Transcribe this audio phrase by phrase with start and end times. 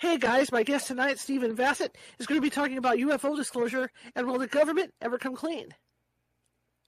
[0.00, 3.90] Hey guys, my guest tonight, Stephen Bassett, is going to be talking about UFO disclosure
[4.14, 5.74] and will the government ever come clean?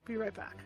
[0.06, 0.58] Be right back.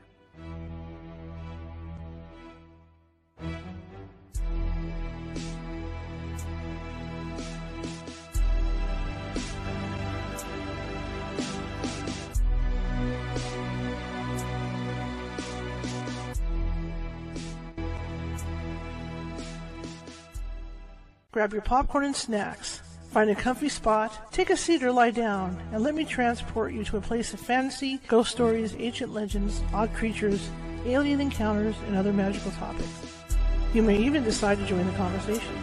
[21.35, 22.81] Grab your popcorn and snacks.
[23.11, 26.85] Find a comfy spot, take a seat or lie down, and let me transport you
[26.85, 30.49] to a place of fantasy, ghost stories, ancient legends, odd creatures,
[30.86, 33.27] alien encounters, and other magical topics.
[33.72, 35.61] You may even decide to join the conversation.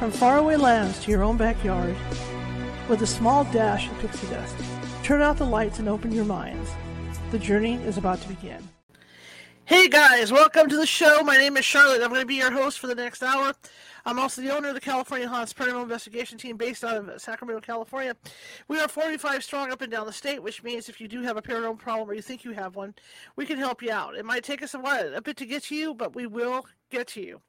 [0.00, 1.94] From faraway lands to your own backyard,
[2.88, 4.56] with a small dash of pixie dust,
[5.04, 6.68] turn out the lights and open your minds.
[7.30, 8.68] The journey is about to begin.
[9.66, 11.22] Hey guys, welcome to the show.
[11.22, 12.02] My name is Charlotte.
[12.02, 13.54] I'm going to be your host for the next hour.
[14.06, 17.62] I'm also the owner of the California Haunts Paranormal Investigation Team based out of Sacramento,
[17.62, 18.14] California.
[18.68, 21.38] We are 45 strong up and down the state, which means if you do have
[21.38, 22.94] a paranormal problem or you think you have one,
[23.36, 24.14] we can help you out.
[24.14, 26.66] It might take us a while, a bit to get to you, but we will
[26.90, 27.40] get to you.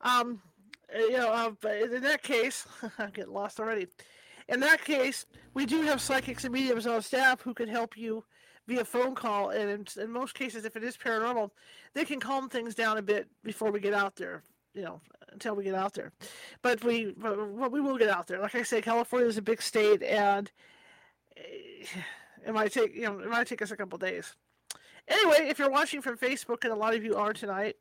[0.00, 0.40] Um,
[0.94, 2.66] you know, uh, in that case,
[2.98, 3.88] I'm getting lost already.
[4.48, 8.24] In that case, we do have psychics and mediums on staff who can help you
[8.66, 9.50] via phone call.
[9.50, 11.50] And in, in most cases, if it is paranormal,
[11.92, 15.00] they can calm things down a bit before we get out there you know
[15.32, 16.12] until we get out there.
[16.62, 18.40] But we but we will get out there.
[18.40, 20.50] Like I say, California is a big state, and
[21.36, 21.86] eh,
[22.46, 24.34] it might take you know it might take us a couple days.
[25.08, 27.76] Anyway, if you're watching from Facebook, and a lot of you are tonight,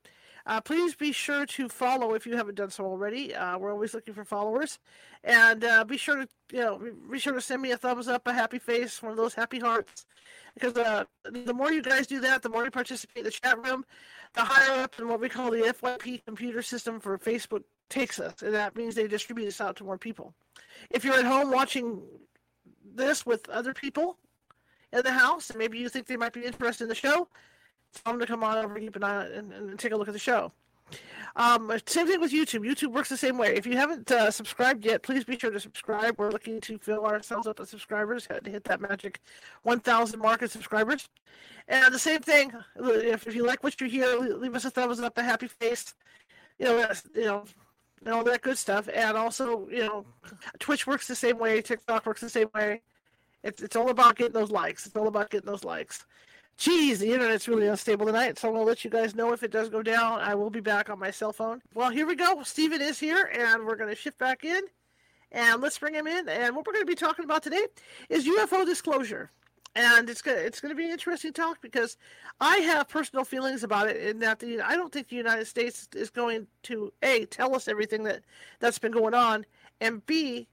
[0.46, 3.36] uh, please be sure to follow if you haven't done so already.
[3.36, 4.80] Uh, we're always looking for followers,
[5.24, 8.26] and uh, be sure to you know be sure to send me a thumbs up,
[8.28, 10.06] a happy face, one of those happy hearts,
[10.54, 13.62] because uh, the more you guys do that, the more you participate in the chat
[13.64, 13.84] room,
[14.33, 18.42] the higher up in what we call the FYP computer system for Facebook takes us,
[18.42, 20.33] and that means they distribute us out to more people.
[20.89, 22.02] If you're at home watching
[22.95, 24.17] this with other people
[24.94, 27.27] in the house, and maybe you think they might be interested in the show,
[27.93, 29.95] tell them to come on over and keep an eye on and, and take a
[29.95, 30.52] look at the show.
[31.36, 32.67] Um, same thing with YouTube.
[32.67, 33.55] YouTube works the same way.
[33.55, 36.15] If you haven't uh, subscribed yet, please be sure to subscribe.
[36.17, 39.21] We're looking to fill ourselves up with subscribers, to hit that magic
[39.61, 41.08] 1,000 mark of subscribers.
[41.67, 44.99] And the same thing, if, if you like what you hear, leave us a thumbs
[44.99, 45.93] up, a happy face,
[46.58, 47.43] you know, you know,
[48.04, 48.89] and all that good stuff.
[48.92, 50.05] And also, you know,
[50.59, 52.81] Twitch works the same way, TikTok works the same way.
[53.43, 54.87] It's, it's all about getting those likes.
[54.87, 56.05] It's all about getting those likes.
[56.58, 59.44] Geez, the internet's really unstable tonight, so I'm going to let you guys know if
[59.44, 60.20] it does go down.
[60.20, 61.62] I will be back on my cell phone.
[61.76, 62.42] Well, here we go.
[62.42, 64.62] Stephen is here, and we're going to shift back in.
[65.32, 66.28] And let's bring him in.
[66.28, 67.64] And what we're going to be talking about today
[68.10, 69.30] is UFO disclosure.
[69.76, 71.98] And it's going to, it's going to be an interesting talk because
[72.42, 75.88] I have personal feelings about it in that the I don't think the United States
[75.94, 78.23] is going to a tell us everything that
[78.60, 79.46] that's been going on,
[79.80, 80.48] and b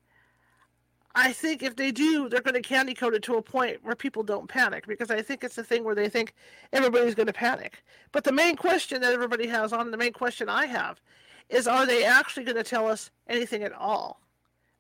[1.14, 3.94] I think if they do, they're going to candy coat it to a point where
[3.94, 6.34] people don't panic because I think it's the thing where they think
[6.72, 7.84] everybody's going to panic.
[8.10, 11.00] But the main question that everybody has on, the main question I have,
[11.48, 14.20] is are they actually going to tell us anything at all?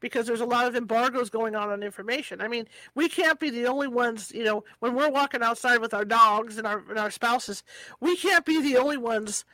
[0.00, 2.40] Because there's a lot of embargoes going on on information.
[2.40, 5.94] I mean, we can't be the only ones, you know, when we're walking outside with
[5.94, 7.62] our dogs and our, and our spouses,
[8.00, 9.44] we can't be the only ones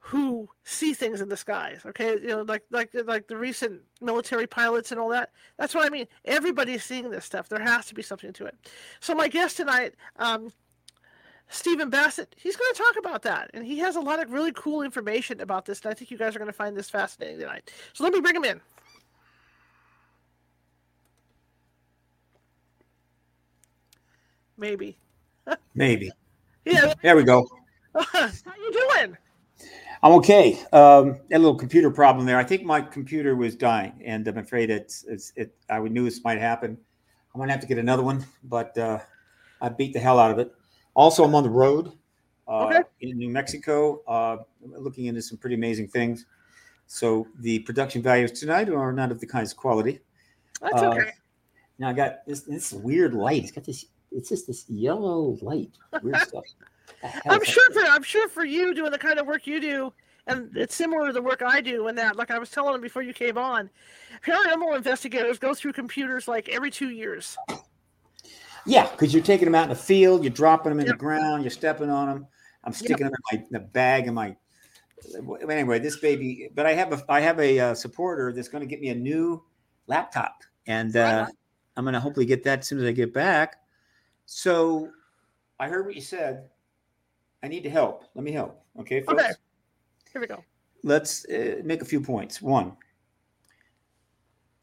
[0.00, 1.82] who see things in the skies.
[1.86, 5.30] Okay, you know, like like like the recent military pilots and all that.
[5.58, 6.06] That's what I mean.
[6.24, 7.48] Everybody's seeing this stuff.
[7.48, 8.56] There has to be something to it.
[9.00, 10.50] So my guest tonight, um,
[11.48, 14.52] Stephen Bassett, he's going to talk about that, and he has a lot of really
[14.52, 15.82] cool information about this.
[15.82, 17.70] And I think you guys are going to find this fascinating tonight.
[17.92, 18.60] So let me bring him in.
[24.56, 24.96] Maybe.
[25.74, 26.10] Maybe.
[26.64, 26.94] Yeah.
[27.02, 27.46] There we go.
[27.94, 29.16] How you doing?
[30.02, 30.58] I'm okay.
[30.72, 32.38] Um, a little computer problem there.
[32.38, 35.54] I think my computer was dying, and I'm afraid it's, it's it.
[35.68, 36.78] I knew this might happen.
[37.34, 38.98] I'm gonna have to get another one, but uh,
[39.60, 40.52] I beat the hell out of it.
[40.94, 41.92] Also, I'm on the road
[42.48, 42.80] uh, Okay.
[43.02, 46.26] in New Mexico, uh, looking into some pretty amazing things.
[46.86, 50.00] So the production values tonight are not of the kindest quality.
[50.60, 51.10] That's Uh, okay.
[51.78, 53.42] Now I got this this weird light.
[53.44, 53.84] It's got this.
[54.12, 55.70] It's just this yellow light.
[56.02, 56.44] Weird stuff.
[57.28, 59.92] I'm sure for I'm sure for you doing the kind of work you do,
[60.26, 61.88] and it's similar to the work I do.
[61.88, 63.70] In that, like I was telling him before you came on,
[64.24, 67.36] paranormal investigators go through computers like every two years.
[68.66, 70.94] Yeah, because you're taking them out in the field, you're dropping them in Yep.
[70.96, 72.26] the ground, you're stepping on them.
[72.64, 74.36] I'm sticking them in my in the bag in my.
[75.50, 78.66] Anyway, this baby, but I have a I have a uh, supporter that's going to
[78.66, 79.42] get me a new
[79.86, 81.26] laptop, and uh,
[81.76, 83.56] I'm going to hopefully get that as soon as I get back.
[84.26, 84.90] So,
[85.58, 86.50] I heard what you said.
[87.42, 88.04] I need to help.
[88.14, 88.62] Let me help.
[88.80, 89.22] Okay, folks.
[89.22, 89.32] Okay.
[90.12, 90.44] Here we go.
[90.82, 92.42] Let's uh, make a few points.
[92.42, 92.76] One,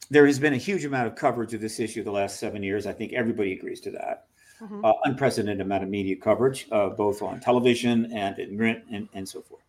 [0.09, 2.87] there has been a huge amount of coverage of this issue the last seven years.
[2.87, 4.27] I think everybody agrees to that.
[4.61, 4.83] Mm-hmm.
[4.83, 9.27] Uh, unprecedented amount of media coverage, uh, both on television and in print and, and
[9.27, 9.61] so forth.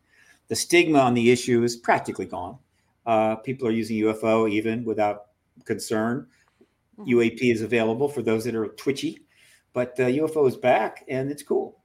[0.48, 2.58] The stigma on the issue is practically gone.
[3.04, 5.26] Uh, people are using UFO even without
[5.64, 6.26] concern.
[6.98, 7.12] Mm-hmm.
[7.12, 9.18] UAP is available for those that are twitchy,
[9.74, 11.76] but UFO uh, is back and it's cool.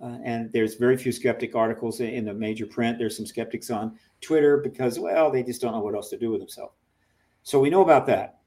[0.00, 2.98] Uh, and there's very few skeptic articles in the major print.
[2.98, 6.30] There's some skeptics on Twitter because, well, they just don't know what else to do
[6.30, 6.74] with themselves.
[7.42, 8.38] So we know about that.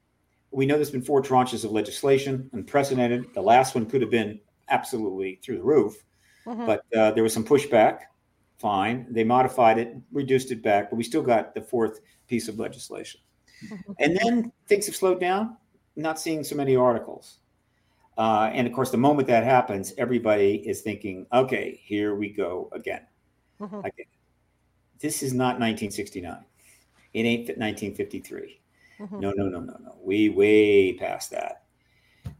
[0.50, 3.34] We know there's been four tranches of legislation, unprecedented.
[3.34, 4.38] The last one could have been
[4.68, 6.04] absolutely through the roof,
[6.46, 6.66] mm-hmm.
[6.66, 8.00] but uh, there was some pushback.
[8.58, 9.06] Fine.
[9.10, 13.20] They modified it, reduced it back, but we still got the fourth piece of legislation.
[13.64, 13.92] Mm-hmm.
[13.98, 15.56] And then things have slowed down.
[15.96, 17.38] not seeing so many articles.
[18.18, 22.68] Uh, and of course, the moment that happens, everybody is thinking, okay, here we go
[22.72, 23.06] again.
[23.60, 23.78] Mm-hmm.
[23.78, 24.06] again.
[24.98, 26.44] This is not 1969.
[27.14, 28.60] It ain't 1953.
[29.00, 29.20] Mm-hmm.
[29.20, 29.96] No, no, no, no, no.
[30.02, 31.64] We way past that.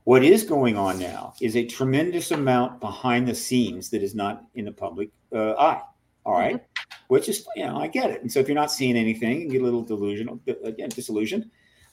[0.04, 4.44] What is going on now is a tremendous amount behind the scenes that is not
[4.54, 5.82] in the public uh, eye.
[6.24, 6.56] All right?
[6.56, 7.04] mm-hmm.
[7.08, 8.22] Which is, you know, I get it.
[8.22, 11.50] And so if you're not seeing anything, you get a little delusional, again, disillusioned.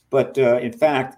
[0.09, 1.17] But uh, in fact,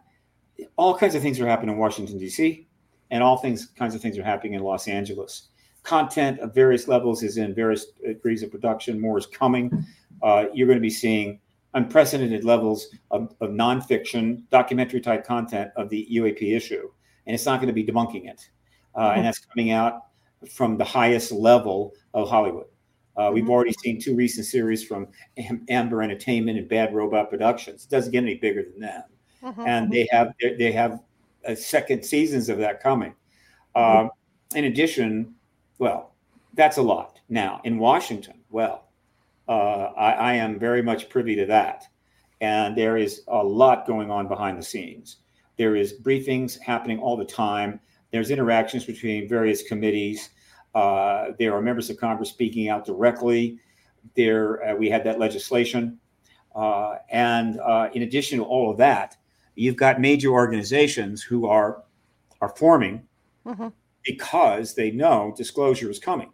[0.75, 2.67] all kinds of things are happening in Washington, D.C.,
[3.09, 5.49] and all things kinds of things are happening in Los Angeles.
[5.83, 8.99] Content of various levels is in various degrees of production.
[8.99, 9.85] More is coming.
[10.21, 11.39] Uh, you're going to be seeing
[11.73, 16.89] unprecedented levels of, of nonfiction, documentary type content of the UAP issue,
[17.25, 18.49] and it's not going to be debunking it.
[18.95, 19.17] Uh, mm-hmm.
[19.17, 20.05] And that's coming out
[20.49, 22.65] from the highest level of Hollywood.
[23.17, 23.51] Uh, we've mm-hmm.
[23.51, 27.85] already seen two recent series from Amblin Entertainment and Bad Robot Productions.
[27.85, 29.10] It doesn't get any bigger than that
[29.43, 29.61] mm-hmm.
[29.61, 30.99] and they have they have
[31.45, 33.13] a second seasons of that coming.
[33.75, 34.05] Mm-hmm.
[34.05, 34.09] Um,
[34.55, 35.33] in addition,
[35.79, 36.13] well,
[36.53, 37.19] that's a lot.
[37.29, 38.87] Now in Washington, well,
[39.47, 41.85] uh, I, I am very much privy to that,
[42.41, 45.17] and there is a lot going on behind the scenes.
[45.57, 47.79] There is briefings happening all the time.
[48.11, 50.29] There's interactions between various committees.
[50.73, 53.59] Uh, there are members of Congress speaking out directly.
[54.15, 55.99] There, uh, we had that legislation,
[56.55, 59.17] uh, and uh, in addition to all of that,
[59.61, 61.83] you've got major organizations who are
[62.41, 63.03] are forming
[63.45, 63.67] mm-hmm.
[64.03, 66.31] because they know disclosure is coming.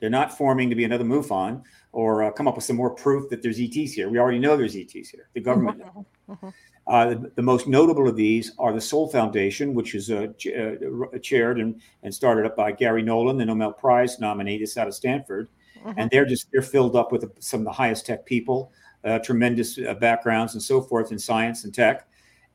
[0.00, 1.62] They're not forming to be another MUFON
[1.92, 4.08] or uh, come up with some more proof that there's ETs here.
[4.08, 5.28] We already know there's ETs here.
[5.34, 5.82] The government.
[5.82, 6.32] Mm-hmm.
[6.32, 6.48] mm-hmm.
[6.88, 10.46] Uh, the, the, most notable of these are the Sol Foundation, which is uh, ch-
[10.46, 14.56] uh, chaired and, and started up by Garry Nolan, the Nobel Prize nominee.
[14.56, 15.50] This out of Stanford,
[15.84, 15.92] mm-hmm.
[15.98, 18.72] and they're just they're filled up with some of the highest tech people,
[19.04, 22.07] uh, tremendous uh, backgrounds and so forth in science and tech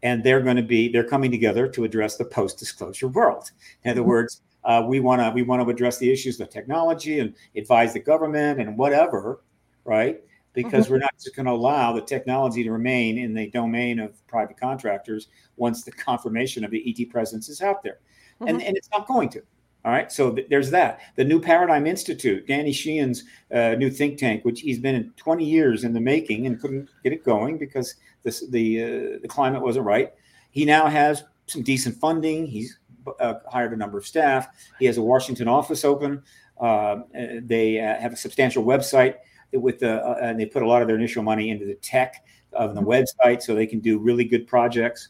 [0.03, 3.49] and they're going to be they're coming together to address the post-disclosure world.
[3.83, 4.09] In other mm-hmm.
[4.09, 7.93] words, uh, we want to we want to address the issues of technology and advise
[7.93, 9.41] the government and whatever,
[9.85, 10.21] right?
[10.53, 10.93] Because mm-hmm.
[10.93, 14.59] we're not just going to allow the technology to remain in the domain of private
[14.59, 17.99] contractors once the confirmation of the ET presence is out there,
[18.39, 18.49] mm-hmm.
[18.49, 19.41] and and it's not going to.
[19.85, 21.01] All right, so th- there's that.
[21.15, 25.43] The New Paradigm Institute, Danny Sheehan's uh, new think tank, which he's been in 20
[25.43, 29.61] years in the making and couldn't get it going because this, the uh, the climate
[29.61, 30.13] wasn't right.
[30.51, 32.45] He now has some decent funding.
[32.47, 32.79] He's
[33.19, 34.47] uh, hired a number of staff.
[34.79, 36.23] He has a Washington office open.
[36.59, 37.01] Uh,
[37.41, 39.15] they uh, have a substantial website
[39.51, 42.25] with the, uh, and they put a lot of their initial money into the tech
[42.53, 42.89] of the mm-hmm.
[42.89, 45.09] website so they can do really good projects.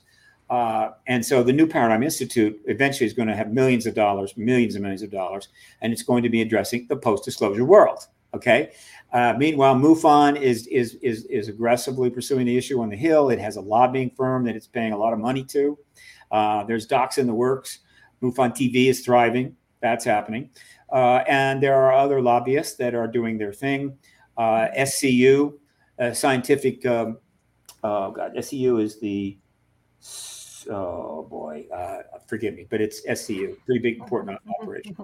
[0.53, 4.37] Uh, and so the New Paradigm Institute eventually is going to have millions of dollars,
[4.37, 5.47] millions and millions of dollars,
[5.81, 8.05] and it's going to be addressing the post-disclosure world.
[8.35, 8.71] Okay.
[9.11, 13.31] Uh, meanwhile, MUFON is, is is is aggressively pursuing the issue on the Hill.
[13.31, 15.75] It has a lobbying firm that it's paying a lot of money to.
[16.29, 17.79] Uh, there's docs in the works.
[18.21, 19.55] MUFON TV is thriving.
[19.81, 20.51] That's happening.
[20.91, 23.97] Uh, and there are other lobbyists that are doing their thing.
[24.37, 25.53] Uh, SCU,
[26.13, 27.17] scientific, um,
[27.83, 29.35] oh God, SCU is the
[30.69, 34.95] oh boy, uh, forgive me, but it's SCU, pretty big important operation.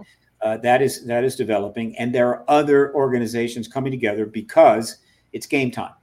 [0.42, 4.98] Uh, that is that is developing, and there are other organizations coming together because
[5.34, 5.94] it's game time.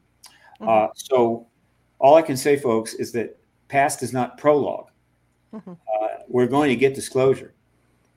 [0.60, 0.68] Mm-hmm.
[0.68, 1.46] Uh, so,
[1.98, 4.88] all I can say, folks, is that past is not prologue.
[5.54, 5.72] Mm-hmm.
[5.72, 7.54] Uh, we're going to get disclosure.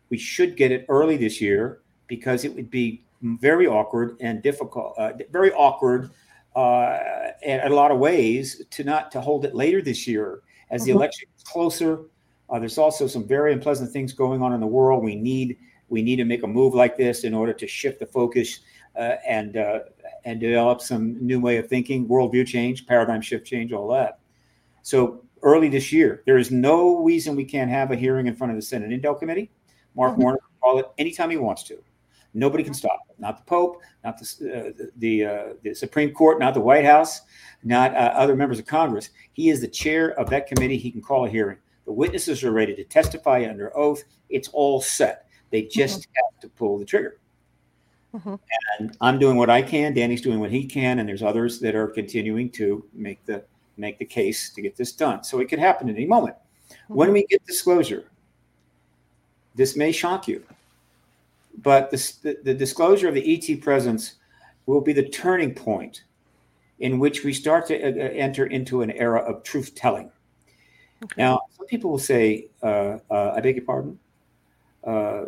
[0.10, 4.98] We should get it early this year because it would be very awkward and difficult,
[4.98, 6.10] uh, very awkward
[6.56, 6.98] uh,
[7.44, 10.92] in a lot of ways to not to hold it later this year as the
[10.92, 10.98] mm-hmm.
[10.98, 12.02] election is closer.
[12.50, 15.04] Uh, there's also some very unpleasant things going on in the world.
[15.04, 15.58] We need
[15.90, 18.60] we need to make a move like this in order to shift the focus
[18.96, 19.80] uh, and uh,
[20.26, 24.20] and develop some new way of thinking, worldview change, paradigm shift change, all that.
[24.82, 28.52] So early this year, there is no reason we can't have a hearing in front
[28.52, 29.50] of the Senate Intel Committee.
[29.96, 30.24] Mark mm-hmm.
[30.24, 31.82] Warner can call it anytime he wants to.
[32.34, 33.16] Nobody can stop it.
[33.20, 37.22] Not the Pope, not the uh, the, uh, the Supreme Court, not the White House,
[37.64, 39.10] not uh, other members of Congress.
[39.34, 40.78] He is the chair of that committee.
[40.78, 41.58] He can call a hearing.
[41.86, 44.04] The witnesses are ready to testify under oath.
[44.30, 45.28] It's all set.
[45.50, 46.12] They just mm-hmm.
[46.16, 47.20] have to pull the trigger.
[48.14, 48.36] Mm-hmm.
[48.80, 49.94] And I'm doing what I can.
[49.94, 53.44] Danny's doing what he can, and there's others that are continuing to make the
[53.78, 55.24] make the case to get this done.
[55.24, 56.36] So it could happen at any moment.
[56.36, 56.94] Mm-hmm.
[56.94, 58.06] When we get disclosure,
[59.56, 60.44] this may shock you,
[61.64, 64.16] but this, the, the disclosure of the ET presence
[64.66, 66.04] will be the turning point
[66.80, 70.12] in which we start to uh, uh, enter into an era of truth telling.
[71.04, 71.22] Okay.
[71.22, 74.00] Now, some people will say, uh, uh, I beg your pardon,
[74.86, 75.26] uh,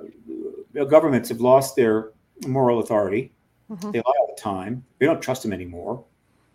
[0.85, 2.11] governments have lost their
[2.47, 3.31] moral authority.
[3.69, 3.91] Mm-hmm.
[3.91, 4.83] They lie all the time.
[4.99, 6.03] We don't trust them anymore.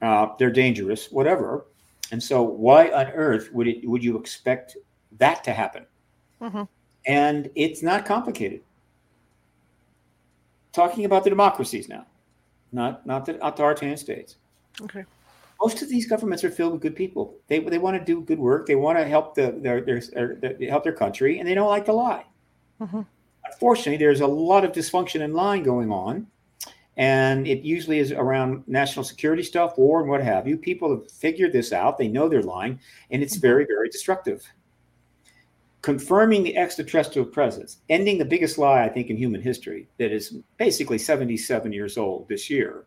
[0.03, 1.67] Uh, they're dangerous, whatever.
[2.13, 4.77] And so, why on earth would it would you expect
[5.19, 5.87] that to happen?
[6.41, 6.63] Mm-hmm.
[7.07, 8.61] And it's not complicated.
[10.77, 12.05] Talking about the democracies now,
[12.71, 14.37] not not the authoritarian states.
[14.83, 15.07] Okay.
[15.59, 17.35] Most of these governments are filled with good people.
[17.49, 18.67] They they want to do good work.
[18.67, 20.03] They want to help the their, their,
[20.35, 22.27] their help their country, and they don't like to lie.
[22.79, 23.01] Mm-hmm.
[23.47, 26.27] Unfortunately, there's a lot of dysfunction in lying going on,
[26.99, 30.59] and it usually is around national security stuff, war, and what have you.
[30.59, 31.97] People have figured this out.
[31.97, 32.79] They know they're lying,
[33.11, 34.47] and it's very very destructive
[35.87, 40.39] confirming the extraterrestrial presence, ending the biggest lie, I think, in human history, that is
[40.57, 42.87] basically 77 years old this year,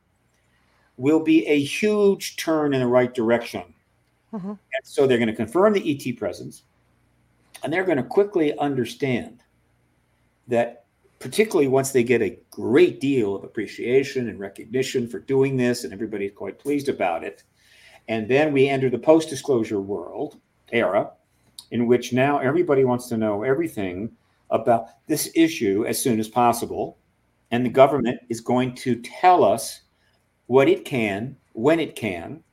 [0.98, 3.63] will be a huge turn in the right direction.
[4.34, 4.50] Mm-hmm.
[4.50, 6.63] And so they're going to confirm the ET presence,
[7.63, 9.44] and they're going to quickly understand
[10.50, 10.84] that,
[11.20, 15.94] particularly once they get a great deal of appreciation and recognition for doing this, and
[15.94, 17.44] everybody's quite pleased about it.
[18.10, 20.38] And then we enter the post disclosure world
[20.74, 21.12] era
[21.72, 24.12] in which now everybody wants to know everything
[24.50, 26.98] about this issue as soon as possible.
[27.51, 29.82] And the government is going to tell us
[30.48, 32.44] what it can, when it can,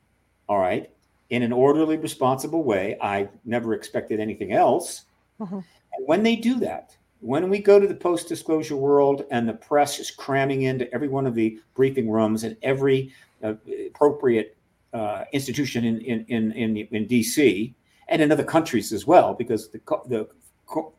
[0.49, 0.91] all right,
[1.31, 2.97] in an orderly, responsible way.
[3.01, 5.05] I never expected anything else.
[5.41, 5.57] Mm-hmm.
[5.57, 9.55] And when they do that, when we go to the post disclosure world and the
[9.55, 13.55] press is cramming into every one of the briefing rooms and every uh,
[13.87, 14.57] appropriate
[14.93, 17.75] uh, institution in, in, in, in, in DC,
[18.09, 20.29] and in other countries as well, because the the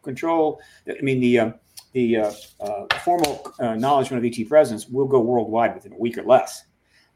[0.04, 1.54] control, I mean the um,
[1.94, 6.18] the uh, uh, formal uh, acknowledgement of ET presence will go worldwide within a week
[6.18, 6.66] or less,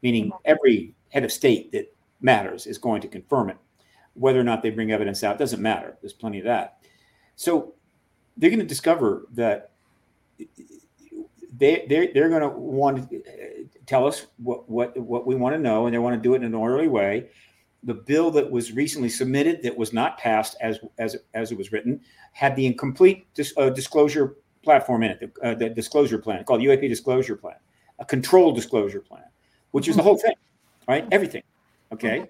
[0.02, 3.56] meaning every head of state that matters is going to confirm it.
[4.14, 5.96] Whether or not they bring evidence out doesn't matter.
[6.00, 6.78] There's plenty of that.
[7.36, 7.74] So
[8.36, 9.72] they're going to discover that
[11.56, 13.22] they they're, they're going to want to
[13.86, 16.38] tell us what what what we want to know, and they want to do it
[16.38, 17.28] in an orderly way
[17.84, 21.72] the bill that was recently submitted that was not passed as as as it was
[21.72, 22.00] written
[22.32, 26.60] had the incomplete dis, uh, disclosure platform in it, the, uh, the, disclosure plan called
[26.60, 27.56] UAP disclosure plan,
[27.98, 29.24] a controlled disclosure plan,
[29.72, 30.34] which is the whole thing,
[30.86, 31.06] right?
[31.10, 31.42] Everything,
[31.92, 32.28] okay,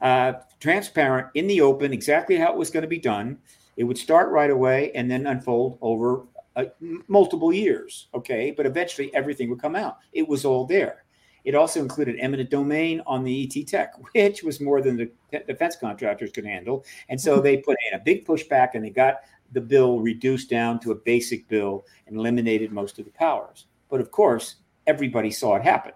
[0.00, 3.38] uh, transparent in the open, exactly how it was going to be done.
[3.76, 6.64] It would start right away and then unfold over uh,
[7.08, 9.98] multiple years, okay, but eventually everything would come out.
[10.12, 11.03] It was all there.
[11.44, 15.10] It also included eminent domain on the ET tech, which was more than the
[15.46, 16.84] defense contractors could handle.
[17.08, 19.20] And so they put in a big pushback and they got
[19.52, 23.66] the bill reduced down to a basic bill and eliminated most of the powers.
[23.90, 25.92] But of course, everybody saw it happen,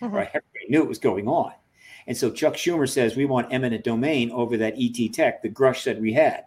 [0.00, 0.14] mm-hmm.
[0.14, 0.28] right?
[0.28, 1.52] Everybody knew it was going on.
[2.06, 5.82] And so Chuck Schumer says we want eminent domain over that ET tech the Grusch
[5.82, 6.44] said we had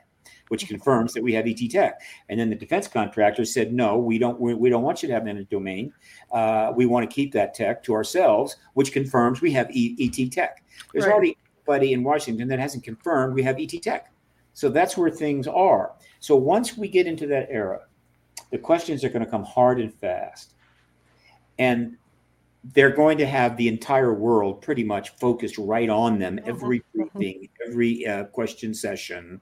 [0.50, 2.02] which confirms that we have ET Tech.
[2.30, 5.14] And then the defense contractor said, no, we don't, we, we don't want you to
[5.14, 5.94] have eminent domain.
[6.32, 10.32] Uh, we want to keep that tech to ourselves, which confirms we have e- ET
[10.32, 10.64] Tech.
[10.94, 11.14] There's right.
[11.14, 11.38] already
[11.68, 14.12] anybody in Washington that hasn't confirmed we have ET Tech.
[14.54, 15.94] So that's where things are.
[16.20, 17.82] So once we get into that era,
[18.52, 20.54] the questions are going to come hard and fast.
[21.60, 21.98] And
[22.74, 26.50] they're going to have the entire world pretty much focused right on them mm-hmm.
[26.50, 29.40] every briefing every uh, question session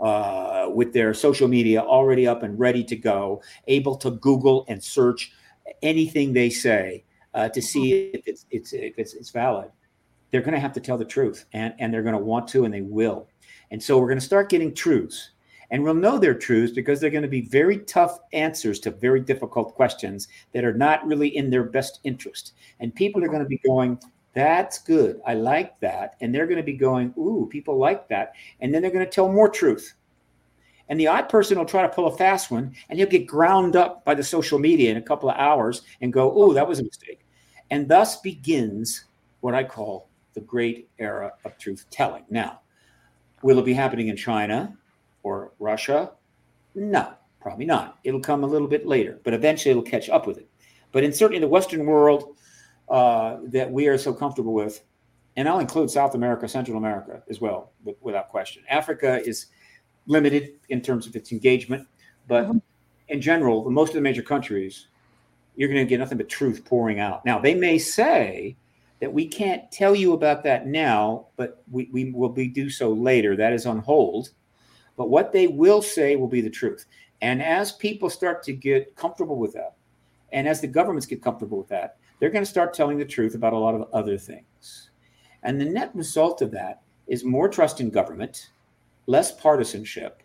[0.00, 4.82] uh, with their social media already up and ready to go able to google and
[4.82, 5.32] search
[5.82, 7.04] anything they say
[7.34, 8.16] uh, to see mm-hmm.
[8.16, 9.70] if it's, it's if it's, it's valid
[10.30, 12.64] they're going to have to tell the truth and and they're going to want to
[12.64, 13.28] and they will
[13.70, 15.30] and so we're going to start getting truths
[15.70, 19.20] and we'll know they're truths because they're going to be very tough answers to very
[19.20, 22.54] difficult questions that are not really in their best interest.
[22.80, 24.00] And people are going to be going,
[24.34, 25.20] that's good.
[25.26, 26.16] I like that.
[26.20, 28.34] And they're going to be going, ooh, people like that.
[28.60, 29.94] And then they're going to tell more truth.
[30.88, 33.76] And the odd person will try to pull a fast one and he'll get ground
[33.76, 36.78] up by the social media in a couple of hours and go, ooh, that was
[36.78, 37.20] a mistake.
[37.70, 39.04] And thus begins
[39.40, 42.24] what I call the great era of truth telling.
[42.30, 42.60] Now,
[43.42, 44.74] will it be happening in China?
[45.22, 46.12] Or Russia?
[46.74, 47.98] No, probably not.
[48.04, 50.48] It'll come a little bit later, but eventually it'll catch up with it.
[50.92, 52.36] But in certainly the Western world
[52.88, 54.82] uh, that we are so comfortable with,
[55.36, 58.62] and I'll include South America, Central America as well, without question.
[58.68, 59.46] Africa is
[60.06, 61.86] limited in terms of its engagement,
[62.26, 62.58] but mm-hmm.
[63.08, 64.88] in general, most of the major countries,
[65.54, 67.24] you're going to get nothing but truth pouring out.
[67.24, 68.56] Now, they may say
[69.00, 72.92] that we can't tell you about that now, but we, we will be do so
[72.92, 73.36] later.
[73.36, 74.30] That is on hold.
[74.98, 76.84] But what they will say will be the truth.
[77.22, 79.76] And as people start to get comfortable with that,
[80.32, 83.36] and as the governments get comfortable with that, they're going to start telling the truth
[83.36, 84.90] about a lot of other things.
[85.44, 88.50] And the net result of that is more trust in government,
[89.06, 90.22] less partisanship,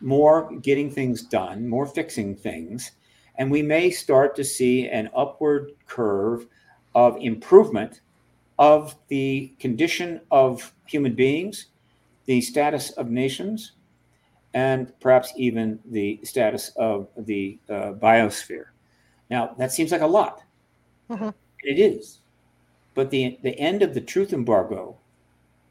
[0.00, 2.92] more getting things done, more fixing things.
[3.36, 6.48] And we may start to see an upward curve
[6.96, 8.00] of improvement
[8.58, 11.66] of the condition of human beings,
[12.26, 13.72] the status of nations,
[14.54, 18.66] and perhaps even the status of the uh, biosphere.
[19.28, 20.42] Now, that seems like a lot.
[21.10, 21.30] Mm-hmm.
[21.64, 22.20] It is.
[22.94, 24.96] But the, the end of the truth embargo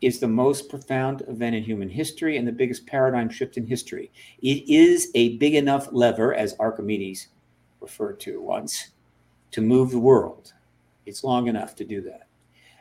[0.02, 4.12] is the most profound event in human history and the biggest paradigm shift in history.
[4.42, 7.30] It is a big enough lever, as Archimedes
[7.80, 8.90] referred to once,
[9.52, 10.52] to move the world.
[11.06, 12.28] It's long enough to do that.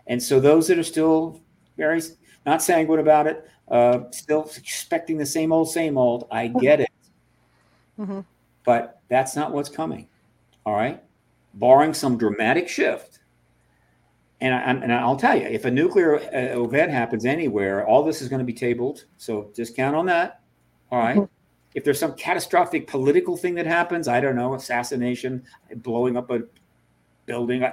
[0.08, 1.40] And so those that are still
[1.76, 2.02] very
[2.46, 6.90] not sanguine about it, uh, still expecting the same old, same old, I get it.
[7.98, 8.20] Mm-hmm.
[8.64, 10.08] But that's not what's coming.
[10.64, 11.02] All right.
[11.54, 13.20] Barring some dramatic shift.
[14.40, 18.20] And, I, and I'll tell you, if a nuclear uh, event happens anywhere, all this
[18.20, 19.04] is going to be tabled.
[19.16, 20.40] So just count on that.
[20.90, 21.16] All right?
[21.16, 21.32] mm-hmm.
[21.74, 25.44] If there's some catastrophic political thing that happens, I don't know, assassination,
[25.76, 26.42] blowing up a
[27.24, 27.64] building,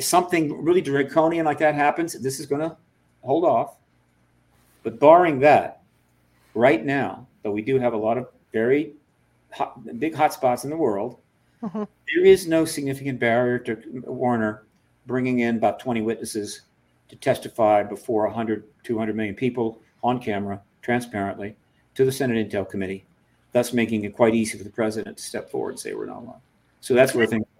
[0.00, 2.76] something really draconian like that happens, this is going to
[3.22, 3.76] hold off.
[4.82, 5.82] But barring that,
[6.54, 8.92] right now, though we do have a lot of very
[9.52, 11.18] hot, big hotspots in the world,
[11.62, 11.84] mm-hmm.
[12.14, 14.64] there is no significant barrier to Warner
[15.06, 16.62] bringing in about 20 witnesses
[17.08, 21.56] to testify before 100, 200 million people on camera, transparently,
[21.94, 23.04] to the Senate Intel Committee,
[23.52, 26.24] thus making it quite easy for the president to step forward and say we're not
[26.24, 26.40] lying.
[26.80, 27.59] So that's where things are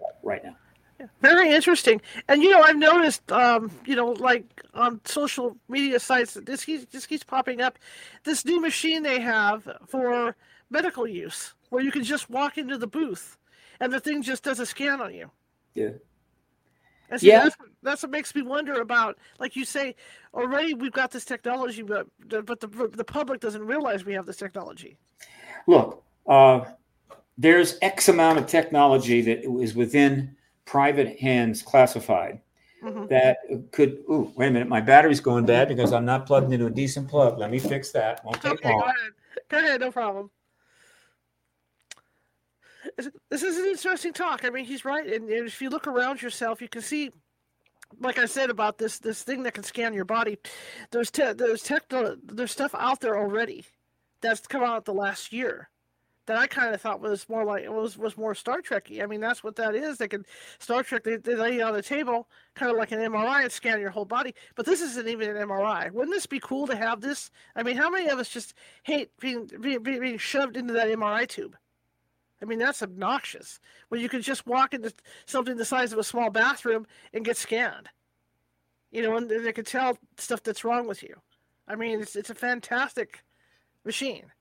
[1.21, 2.01] Very interesting.
[2.27, 6.85] And you know, I've noticed, um, you know, like on social media sites, this keeps
[6.91, 7.77] this keeps popping up.
[8.23, 10.35] This new machine they have for
[10.69, 13.37] medical use, where you can just walk into the booth,
[13.79, 15.29] and the thing just does a scan on you.
[15.75, 15.91] Yeah.
[17.09, 17.43] And so yeah.
[17.43, 19.95] That's, that's what makes me wonder about, like you say,
[20.33, 24.37] already we've got this technology, but but the the public doesn't realize we have this
[24.37, 24.97] technology.
[25.67, 26.65] Look, uh,
[27.37, 32.41] there's X amount of technology that is within private hands classified
[32.83, 33.07] mm-hmm.
[33.07, 33.37] that
[33.71, 34.03] could.
[34.09, 37.09] Ooh, wait a minute, my battery's going bad because I'm not plugged into a decent
[37.09, 37.37] plug.
[37.37, 38.23] Let me fix that.
[38.23, 38.79] Won't take okay, long.
[38.79, 39.11] Go ahead.
[39.49, 40.29] Go ahead, no problem.
[43.29, 44.43] This is an interesting talk.
[44.43, 47.11] I mean, he's right, and if you look around yourself, you can see
[47.99, 50.37] like I said about this this thing that can scan your body,
[50.91, 53.65] there's te- there's tech there's stuff out there already
[54.21, 55.69] that's come out the last year
[56.27, 59.01] that I kind of thought was more like was was more Star Trekky.
[59.01, 59.97] I mean, that's what that is.
[59.97, 60.25] They can
[60.59, 61.03] Star Trek.
[61.03, 63.89] They, they lay you on the table, kind of like an MRI, and scan your
[63.89, 64.35] whole body.
[64.55, 65.91] But this isn't even an MRI.
[65.91, 67.31] Wouldn't this be cool to have this?
[67.55, 68.53] I mean, how many of us just
[68.83, 71.55] hate being being, being shoved into that MRI tube?
[72.41, 73.59] I mean, that's obnoxious.
[73.89, 74.93] When you can just walk into
[75.25, 77.89] something the size of a small bathroom and get scanned,
[78.91, 81.15] you know, and they can tell stuff that's wrong with you.
[81.67, 83.23] I mean, it's it's a fantastic
[83.83, 84.31] machine.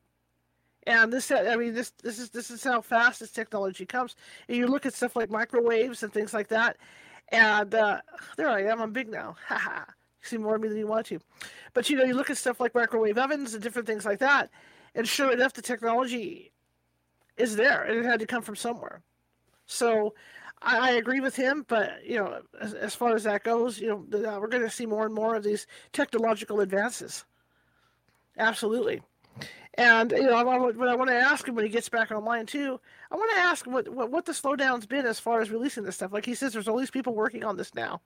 [0.86, 4.16] And this, I mean, this this is this is how fast this technology comes.
[4.48, 6.78] And you look at stuff like microwaves and things like that,
[7.28, 8.00] and uh,
[8.36, 8.80] there I am.
[8.80, 9.36] I'm big now.
[9.46, 9.84] ha.
[10.22, 11.20] see more of me than you want to.
[11.74, 14.50] But you know, you look at stuff like microwave ovens and different things like that,
[14.94, 16.50] and sure enough, the technology
[17.36, 19.02] is there, and it had to come from somewhere.
[19.66, 20.14] So,
[20.62, 21.64] I, agree with him.
[21.68, 24.86] But you know, as, as far as that goes, you know, we're going to see
[24.86, 27.24] more and more of these technological advances.
[28.38, 29.02] Absolutely.
[29.74, 32.46] And you know, I, what I want to ask him when he gets back online
[32.46, 35.85] too, I want to ask what, what what the slowdown's been as far as releasing
[35.85, 36.12] this stuff.
[36.12, 38.00] Like he says, there's all these people working on this now.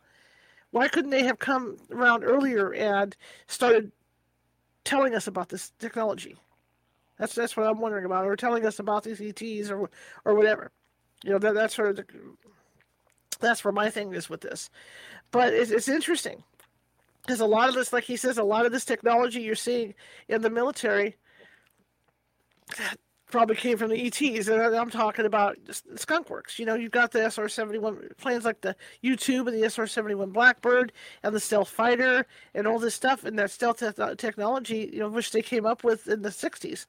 [0.70, 3.16] Why couldn't they have come around earlier and
[3.47, 3.92] started
[4.85, 6.37] telling us about this technology?
[7.18, 9.90] That's that's what I'm wondering about, or telling us about these ETs or
[10.25, 10.70] or whatever.
[11.25, 12.05] You know, that that's sort of the,
[13.40, 14.70] that's where my thing is with this.
[15.31, 16.44] But it's, it's interesting
[17.23, 19.94] because a lot of this, like he says, a lot of this technology you're seeing
[20.29, 21.16] in the military
[22.79, 22.98] that
[23.35, 26.59] probably came from the ETs, and I'm talking about skunkworks.
[26.59, 31.35] You know, you've got the SR-71 planes like the U-2 and the SR-71 Blackbird and
[31.35, 35.09] the Stealth Fighter and all this stuff, and that stealth te- uh, technology, you know,
[35.09, 36.87] which they came up with in the 60s.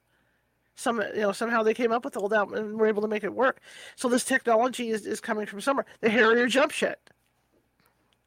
[0.76, 3.24] Some, you know, somehow they came up with all that and were able to make
[3.24, 3.60] it work.
[3.96, 5.86] So this technology is, is coming from somewhere.
[6.00, 7.00] The Harrier jump jet.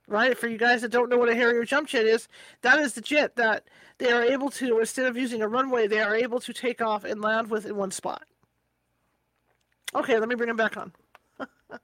[0.09, 0.37] Right?
[0.37, 2.27] For you guys that don't know what a Harrier jump jet is,
[2.61, 3.63] that is the jet that
[3.99, 7.03] they are able to, instead of using a runway, they are able to take off
[7.03, 8.23] and land with in one spot.
[9.95, 10.91] Okay, let me bring him back on.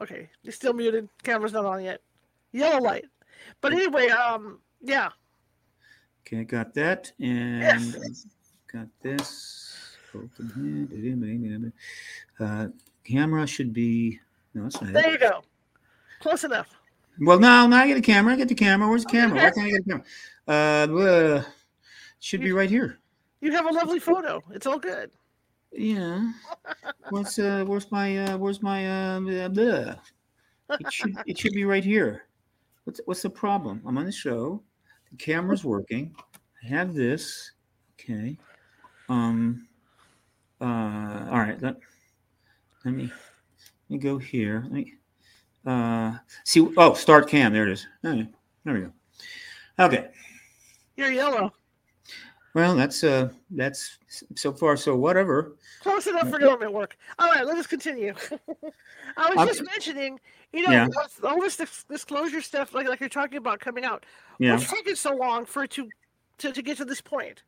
[0.00, 1.08] okay, he's still muted.
[1.22, 2.00] Camera's not on yet.
[2.52, 3.06] Yellow light.
[3.60, 5.10] But anyway, um, yeah.
[6.20, 8.26] Okay, got that, and yes.
[8.72, 9.61] got this.
[12.40, 12.68] Uh,
[13.04, 14.20] camera should be.
[14.54, 15.12] No, that's not There it.
[15.12, 15.42] you go.
[16.20, 16.68] Close enough.
[17.20, 18.32] Well, no, now I get a camera.
[18.34, 18.88] I get the camera.
[18.88, 19.36] Where's the camera?
[19.36, 20.02] Why can't I get the
[20.46, 21.38] camera?
[21.38, 21.42] Uh,
[22.20, 22.98] should be right here.
[23.40, 24.42] You have a lovely photo.
[24.50, 25.10] It's all good.
[25.72, 26.30] Yeah.
[27.10, 27.64] What's uh?
[27.66, 28.38] Where's my uh?
[28.38, 29.20] Where's my uh?
[30.80, 32.24] It should it should be right here.
[32.84, 33.82] What's what's the problem?
[33.86, 34.62] I'm on the show.
[35.10, 36.14] The camera's working.
[36.64, 37.52] I have this.
[37.98, 38.38] Okay.
[39.08, 39.66] Um.
[40.62, 41.28] Uh.
[41.30, 41.60] All right.
[41.60, 41.76] Let
[42.84, 43.04] Let me.
[43.04, 44.60] Let me go here.
[44.64, 44.94] Let me.
[45.66, 46.16] Uh.
[46.44, 46.66] See.
[46.76, 47.52] Oh, start cam.
[47.52, 47.86] There it is.
[48.02, 48.26] There
[48.64, 48.92] we go.
[49.78, 50.08] Okay.
[50.96, 51.52] You're yellow.
[52.54, 53.98] Well, that's uh, that's
[54.36, 55.56] so far so whatever.
[55.80, 56.96] Close enough for government work.
[57.18, 58.14] All right, let us continue.
[59.16, 60.20] I was I'm, just mentioning,
[60.52, 60.88] you know, yeah.
[61.24, 64.04] all this disclosure stuff, like like you're talking about coming out.
[64.38, 64.52] Yeah.
[64.52, 65.88] What's taking so long for it to,
[66.38, 67.42] to to get to this point?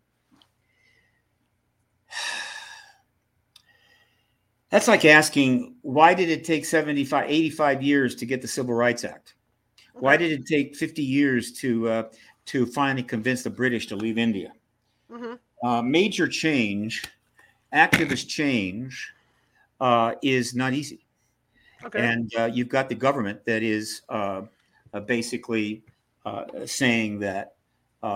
[4.75, 9.05] That's like asking why did it take 75, 85 years to get the Civil Rights
[9.05, 9.35] Act?
[9.93, 12.03] Why did it take 50 years to uh,
[12.47, 14.53] to finally convince the British to leave India?
[15.13, 15.35] Mm-hmm.
[15.65, 17.05] Uh, major change,
[17.73, 19.13] activist change,
[19.81, 21.07] uh, is not easy.
[21.85, 22.05] Okay.
[22.05, 24.43] And uh, you've got the government that is uh,
[24.93, 25.85] uh, basically
[26.27, 27.55] uh, saying that
[28.03, 28.11] we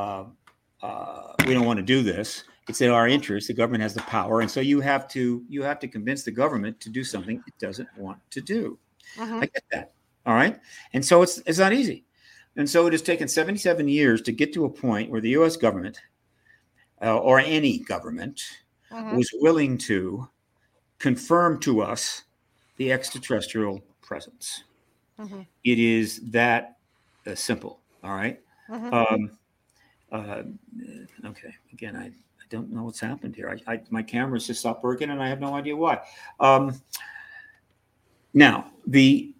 [1.54, 2.42] don't want to do this.
[2.68, 3.48] It's in our interest.
[3.48, 6.30] The government has the power, and so you have to you have to convince the
[6.30, 8.78] government to do something it doesn't want to do.
[9.16, 9.36] Mm-hmm.
[9.36, 9.92] I get that.
[10.26, 10.58] All right,
[10.92, 12.04] and so it's it's not easy.
[12.56, 15.56] And so it has taken 77 years to get to a point where the U.S.
[15.56, 16.00] government
[17.00, 18.42] uh, or any government
[18.90, 19.16] mm-hmm.
[19.16, 20.28] was willing to
[20.98, 22.24] confirm to us
[22.76, 24.64] the extraterrestrial presence.
[25.20, 25.42] Mm-hmm.
[25.62, 26.78] It is that
[27.26, 27.80] uh, simple.
[28.02, 28.40] All right?
[28.70, 29.30] um,
[30.10, 30.42] uh,
[31.24, 31.54] okay.
[31.72, 32.10] Again, I
[32.48, 33.56] don't know what's happened here.
[33.66, 36.00] I, I my camera's just stopped working, and I have no idea why.
[36.40, 36.80] Um,
[38.34, 39.34] now the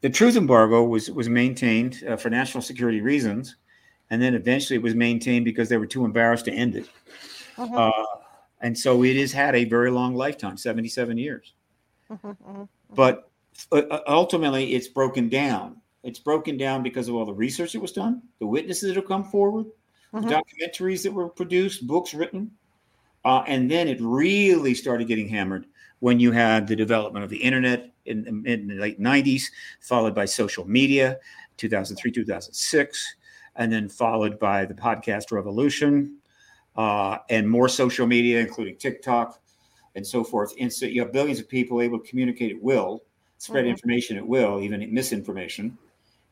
[0.00, 3.56] the truth embargo was was maintained uh, for national security reasons
[4.12, 6.86] and then eventually it was maintained because they were too embarrassed to end it.
[7.56, 7.74] Uh-huh.
[7.74, 8.04] Uh,
[8.60, 11.54] and so it has had a very long lifetime 77 years.
[12.10, 12.66] Uh-huh, uh-huh.
[12.94, 13.30] But
[13.72, 15.80] uh, uh, ultimately, it's broken down.
[16.02, 19.08] It's broken down because of all the research that was done, the witnesses that have
[19.08, 19.64] come forward,
[20.12, 22.50] the documentaries that were produced, books written.
[23.24, 25.66] Uh, and then it really started getting hammered
[26.00, 29.44] when you had the development of the internet in, in the late 90s,
[29.80, 31.18] followed by social media,
[31.56, 33.14] 2003, 2006
[33.56, 36.16] and then followed by the podcast revolution
[36.76, 39.40] uh, and more social media, including TikTok
[39.94, 40.54] and so forth.
[40.58, 43.02] And so you have billions of people able to communicate at will,
[43.38, 43.72] spread mm-hmm.
[43.72, 45.76] information at will, even misinformation.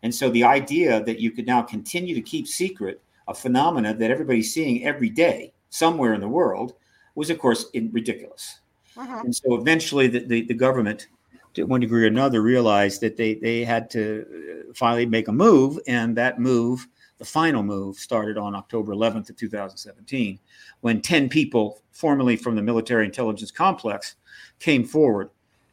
[0.02, 4.10] And so the idea that you could now continue to keep secret a phenomena that
[4.10, 6.74] everybody's seeing every day somewhere in the world
[7.14, 8.60] was, of course, ridiculous.
[8.96, 9.22] Uh-huh.
[9.24, 11.06] And so eventually the, the, the, government,
[11.54, 14.26] to one degree or another, realized that they, they had to
[14.68, 15.78] uh, finally make a move.
[15.86, 16.86] And that move
[17.18, 20.38] the final move started on October 11th of 2017,
[20.80, 24.16] when 10 people, formerly from the military intelligence complex,
[24.58, 25.28] came forward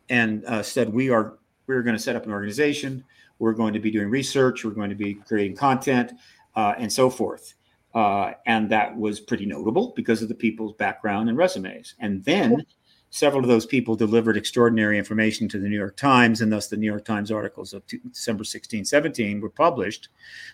[0.09, 3.03] and uh, said, "We are we're going to set up an organization.
[3.39, 4.65] We're going to be doing research.
[4.65, 6.13] We're going to be creating content,
[6.57, 7.53] uh, and so forth."
[7.95, 11.95] Uh, and that was pretty notable because of the people's background and resumes.
[11.99, 12.65] And then
[13.09, 16.75] Several of those people delivered extraordinary information to the New York Times, and thus the
[16.75, 20.09] New York Times articles of December 16, 17 were published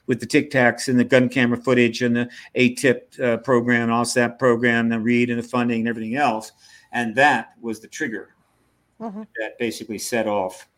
[0.05, 4.37] with the Tic Tacs and the gun camera footage and the ATIP uh, program, OSAP
[4.37, 6.51] program, the read and the funding and everything else.
[6.91, 8.35] And that was the trigger
[9.01, 9.23] mm-hmm.
[9.39, 10.69] that basically set off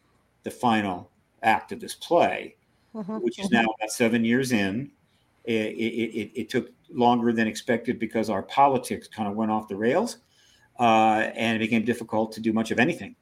[0.43, 1.11] the final
[1.43, 2.55] act of this play,
[2.95, 3.17] mm-hmm.
[3.17, 4.91] which is now about seven years in.
[5.45, 9.67] It, it, it, it took longer than expected because our politics kind of went off
[9.67, 10.17] the rails
[10.79, 13.15] uh, and it became difficult to do much of anything.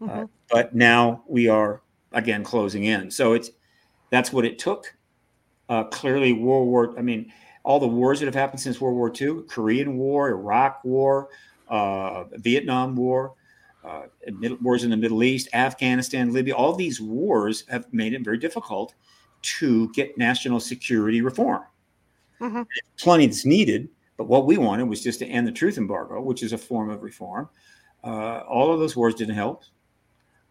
[0.00, 0.18] Uh, mm-hmm.
[0.20, 3.10] Uh, but now we are again closing in.
[3.10, 3.50] So it's
[4.10, 4.94] that's what it took.
[5.68, 6.94] Uh, clearly, World War.
[6.98, 7.32] I mean,
[7.64, 11.28] all the wars that have happened since World War II: Korean War, Iraq War,
[11.68, 13.34] uh, Vietnam War.
[13.84, 14.06] Uh,
[14.62, 18.94] wars in the Middle East, Afghanistan, Libya, all these wars have made it very difficult
[19.44, 21.62] to get national security reform.
[22.40, 22.62] Mm-hmm.
[22.98, 26.42] Plenty that's needed, but what we wanted was just to end the truth embargo, which
[26.42, 27.48] is a form of reform.
[28.02, 29.64] Uh, all of those wars didn't help.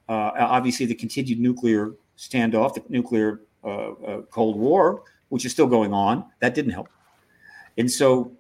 [0.10, 5.68] Uh, obviously, the continued nuclear standoff, the nuclear uh, uh, Cold War, which is still
[5.68, 6.90] going on, that didn't help.
[7.78, 8.32] And so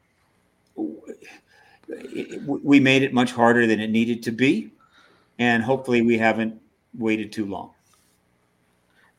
[2.47, 4.71] we made it much harder than it needed to be.
[5.39, 6.59] And hopefully, we haven't
[6.97, 7.71] waited too long.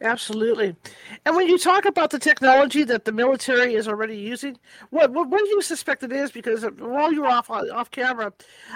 [0.04, 0.76] Absolutely.
[1.24, 4.58] And when you talk about the technology that the military is already using,
[4.90, 6.30] what what, what do you suspect it is?
[6.30, 8.30] Because while you were off off camera,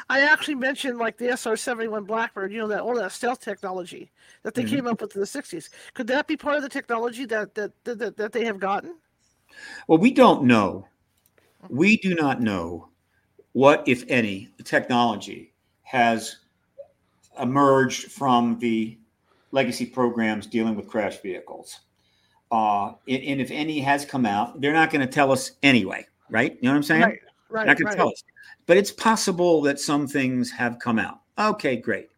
[0.08, 3.40] I actually mentioned like the SR seventy one Blackbird, you know that all that stealth
[3.40, 4.10] technology
[4.42, 4.76] that they mm-hmm.
[4.76, 5.68] came up with in the sixties.
[5.92, 8.96] Could that be part of the technology that that, that that they have gotten?
[9.86, 10.88] Well, we don't know.
[11.68, 12.88] We do not know
[13.52, 16.36] what, if any, technology has
[17.38, 18.96] emerged from the
[19.50, 21.80] legacy programs dealing with crash vehicles.
[22.50, 26.06] Uh, and, and, if any has come out, they're not going to tell us anyway,
[26.30, 26.54] right?
[26.54, 27.02] You know what I'm saying?
[27.02, 27.18] Right,
[27.50, 27.66] right.
[27.66, 27.92] Not going right.
[27.92, 28.24] to tell us.
[28.64, 31.20] But it's possible that some things have come out.
[31.38, 32.08] Okay, great.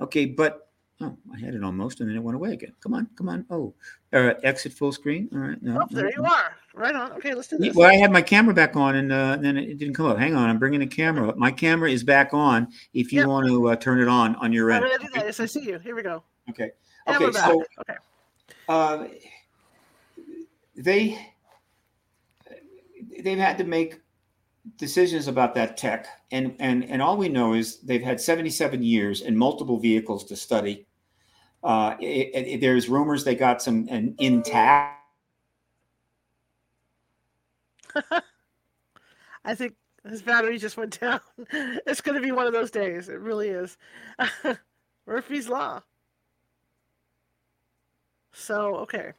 [0.00, 0.68] Okay, but
[1.00, 2.74] oh, I had it almost, and then it went away again.
[2.80, 3.46] Come on, come on.
[3.50, 3.74] Oh,
[4.12, 5.28] uh, exit full screen.
[5.32, 5.80] All right, no.
[5.82, 6.28] Oh, there no, you no.
[6.28, 6.56] are.
[6.74, 7.12] Right on.
[7.12, 7.74] Okay, let's do this.
[7.74, 10.18] Well, I had my camera back on, and uh, then it didn't come up.
[10.18, 11.36] Hang on, I'm bringing the camera up.
[11.36, 12.68] My camera is back on.
[12.94, 13.28] If you yep.
[13.28, 14.86] want to uh, turn it on on your end.
[15.14, 15.78] Yes, I see you.
[15.80, 16.22] Here we go.
[16.48, 16.70] Okay.
[17.08, 17.98] Okay, so okay.
[18.68, 19.08] Uh,
[20.76, 21.18] they
[23.22, 24.00] they've had to make
[24.76, 29.22] decisions about that tech, and and and all we know is they've had 77 years
[29.22, 30.86] and multiple vehicles to study.
[31.62, 34.99] Uh, it, it, there's rumors they got some an intact.
[39.44, 39.74] I think
[40.08, 41.20] his battery just went down.
[41.86, 43.08] It's going to be one of those days.
[43.08, 43.76] It really is.
[45.06, 45.80] Murphy's Law.
[48.32, 49.12] So, okay.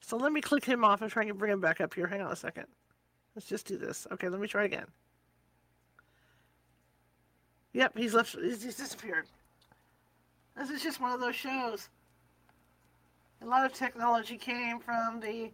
[0.00, 2.06] So let me click him off and try and bring him back up here.
[2.06, 2.66] Hang on a second.
[3.34, 4.06] Let's just do this.
[4.12, 4.86] Okay, let me try again.
[7.72, 8.36] Yep, he's left.
[8.40, 9.26] He's, he's disappeared.
[10.56, 11.88] This is just one of those shows.
[13.42, 15.50] A lot of technology came from the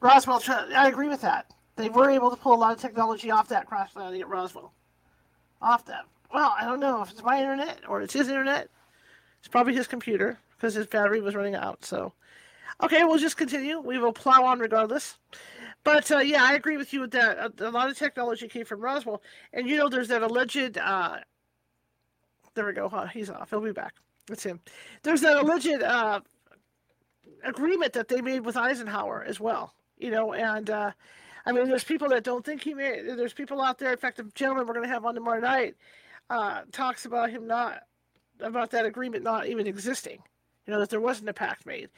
[0.00, 0.42] Roswell.
[0.74, 1.52] I agree with that.
[1.76, 4.72] They were able to pull a lot of technology off that crash landing at Roswell.
[5.62, 6.04] Off that.
[6.32, 8.68] Well, I don't know if it's my internet or it's his internet.
[9.38, 11.84] It's probably his computer because his battery was running out.
[11.84, 12.12] So,
[12.82, 13.80] okay, we'll just continue.
[13.80, 15.18] We will plow on regardless.
[15.84, 17.38] But uh, yeah, I agree with you with that.
[17.38, 20.76] A, a, lot of technology came from Roswell, and you know, there's that alleged.
[20.76, 21.18] Uh,
[22.54, 22.88] there we go.
[22.88, 23.06] Huh?
[23.06, 23.50] He's off.
[23.50, 23.94] He'll be back.
[24.26, 24.60] That's him.
[25.02, 26.20] There's that alleged uh,
[27.44, 29.72] agreement that they made with Eisenhower as well.
[29.98, 30.92] You know, and uh,
[31.44, 33.06] I mean, there's people that don't think he made.
[33.06, 33.92] There's people out there.
[33.92, 35.74] In fact, the gentleman we're going to have on tomorrow night
[36.30, 37.82] uh, talks about him not
[38.40, 40.22] about that agreement not even existing
[40.64, 41.88] you know that there wasn't a pact made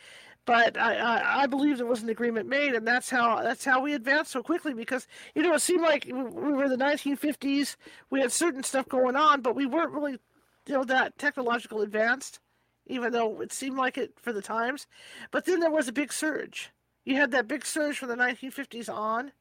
[0.47, 3.81] but I, I, I, believe there was an agreement made, and that's how that's how
[3.83, 4.73] we advanced so quickly.
[4.73, 7.77] Because you know, it seemed like we were in the 1950s.
[8.09, 10.19] We had certain stuff going on, but we weren't really,
[10.67, 12.41] you know, that technological advanced,
[12.87, 14.87] even though it seemed like it for the times.
[15.31, 16.71] But then there was a big surge.
[17.05, 19.33] You had that big surge from the 1950s on,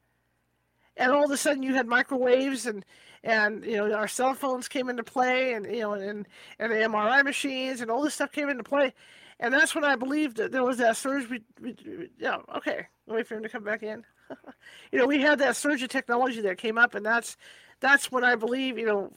[0.96, 2.84] and all of a sudden you had microwaves and
[3.22, 6.26] and you know our cell phones came into play, and you know and
[6.58, 8.92] and the MRI machines and all this stuff came into play
[9.40, 11.28] and that's when I believed that there was that surge.
[11.28, 11.74] We, we,
[12.18, 12.86] yeah, oh, okay.
[13.06, 14.04] Wait for him to come back in.
[14.92, 17.36] you know, we had that surge of technology that came up, and that's
[17.80, 19.12] that's when I believe, you know,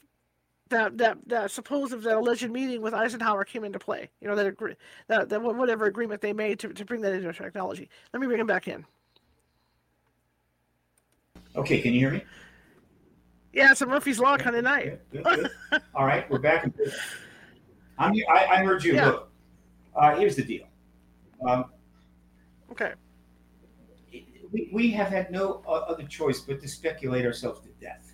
[0.69, 4.09] that that that supposed that alleged meeting with Eisenhower came into play.
[4.21, 4.75] You know, that agree,
[5.07, 7.89] that that whatever agreement they made to to bring that into technology.
[8.13, 8.85] Let me bring him back in.
[11.55, 12.23] Okay, can you hear me?
[13.53, 14.99] Yeah, it's a Murphy's Law kind of night.
[15.11, 15.81] Good, good, good.
[15.93, 16.65] All right, we're back.
[17.99, 18.95] I'm, I, I heard you.
[18.95, 19.05] Yeah.
[19.05, 19.29] Look,
[19.95, 20.65] uh, here's the deal.
[21.47, 21.65] Um,
[22.71, 22.93] okay.
[24.51, 28.12] We, we have had no other choice but to speculate ourselves to death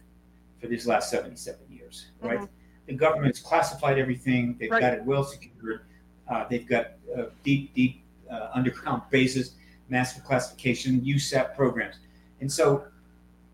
[0.59, 2.37] for these last 77 years, right?
[2.37, 2.45] Mm-hmm.
[2.87, 4.81] The government's classified everything, they've right.
[4.81, 5.81] got it well secured,
[6.27, 9.55] uh, they've got uh, deep, deep uh, underground bases,
[9.89, 11.95] massive classification, USAP programs.
[12.41, 12.85] And so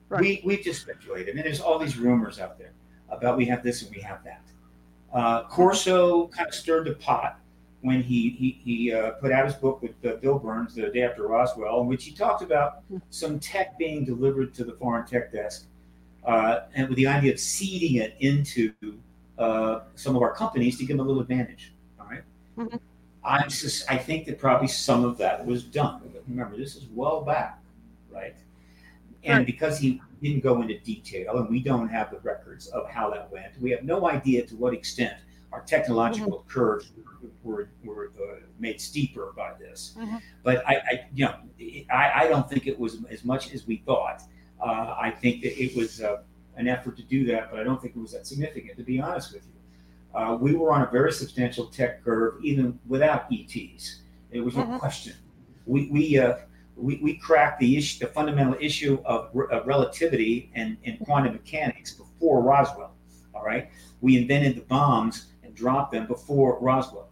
[0.09, 0.21] right.
[0.21, 2.71] we, we've just speculated, and there's all these rumors out there
[3.09, 4.41] about we have this and we have that.
[5.13, 7.39] Uh, Corso kind of stirred the pot
[7.81, 11.03] when he he, he uh, put out his book with uh, Bill Birnes the day
[11.03, 15.31] after Roswell, in which he talked about some tech being delivered to the foreign tech
[15.31, 15.67] desk,
[16.25, 18.73] uh, and with the idea of seeding it into
[19.37, 21.73] uh, some of our companies to give them a little advantage.
[21.99, 22.23] All right?
[22.57, 22.77] mm-hmm.
[23.23, 26.01] I'm just I think that probably some of that was done.
[26.27, 27.59] Remember, this is well back,
[28.11, 28.35] right?
[29.23, 29.45] And right.
[29.45, 33.31] because he didn't go into detail, and we don't have the records of how that
[33.31, 35.15] went, we have no idea to what extent
[35.51, 36.49] our technological mm-hmm.
[36.49, 36.91] curves
[37.43, 39.95] were, were uh, made steeper by this.
[39.97, 40.17] Mm-hmm.
[40.43, 41.35] But I, I, you know,
[41.91, 44.21] I, I, don't think it was as much as we thought.
[44.65, 46.23] Uh, I think that it was uh,
[46.57, 48.99] an effort to do that, but I don't think it was that significant, to be
[48.99, 50.19] honest with you.
[50.19, 54.01] Uh, we were on a very substantial tech curve, even without ETs.
[54.31, 54.77] There was no mm-hmm.
[54.77, 55.13] question.
[55.67, 56.37] We we, uh,
[56.75, 61.93] we we cracked the issue, the fundamental issue of, of relativity and, and quantum mechanics
[61.93, 62.95] before Roswell.
[63.35, 63.69] All right,
[64.01, 67.09] we invented the bombs and dropped them before Roswell,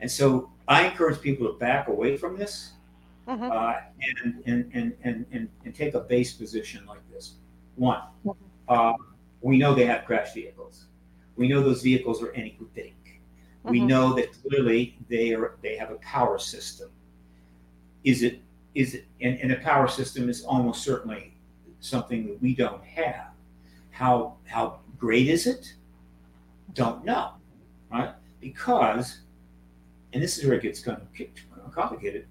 [0.00, 2.72] and so I encourage people to back away from this
[3.28, 7.34] and, and, and, and, and, and take a base position like this.
[7.76, 8.44] One, mm-hmm.
[8.68, 8.94] uh,
[9.40, 10.86] we know they have crash vehicles.
[11.36, 12.94] We know those vehicles are anything.
[13.64, 13.70] Mm-hmm.
[13.70, 16.90] We know that clearly they are they have a power system.
[18.04, 18.40] Is it
[18.74, 21.34] is it and, and a power system is almost certainly
[21.80, 23.28] something that we don't have.
[23.90, 25.74] How how great is it?
[26.74, 27.32] Don't know,
[27.90, 28.12] right?
[28.40, 29.20] Because,
[30.12, 32.26] and this is where it gets kind of complicated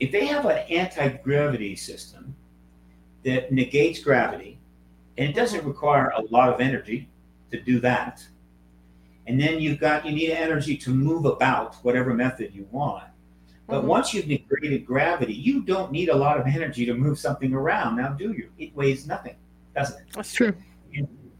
[0.00, 2.34] if they have an anti-gravity system
[3.24, 4.58] that negates gravity
[5.16, 7.08] and it doesn't require a lot of energy
[7.50, 8.26] to do that
[9.26, 13.04] and then you've got you need energy to move about whatever method you want
[13.66, 13.88] but mm-hmm.
[13.88, 17.96] once you've negated gravity you don't need a lot of energy to move something around.
[17.96, 18.50] Now do you?
[18.58, 19.36] It weighs nothing
[19.74, 20.06] doesn't it?
[20.12, 20.54] That's true.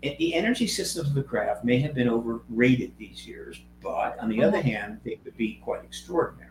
[0.02, 4.38] The energy systems of the craft may have been overrated these years but on the
[4.38, 4.48] mm-hmm.
[4.48, 6.43] other hand they could be quite extraordinary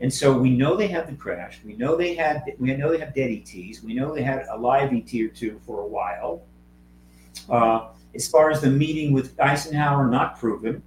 [0.00, 1.60] and so we know they had the crash.
[1.64, 2.44] We know they had.
[2.58, 3.82] We know they have dead ETs.
[3.82, 6.42] We know they had a live ET or two for a while.
[7.48, 10.82] Uh, as far as the meeting with Eisenhower, not proven.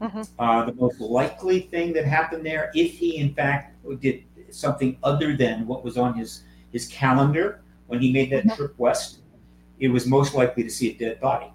[0.00, 0.22] Mm-hmm.
[0.38, 5.36] Uh, the most likely thing that happened there, if he in fact did something other
[5.36, 6.42] than what was on his
[6.72, 8.56] his calendar when he made that mm-hmm.
[8.56, 9.20] trip west,
[9.78, 11.52] it was most likely to see a dead body.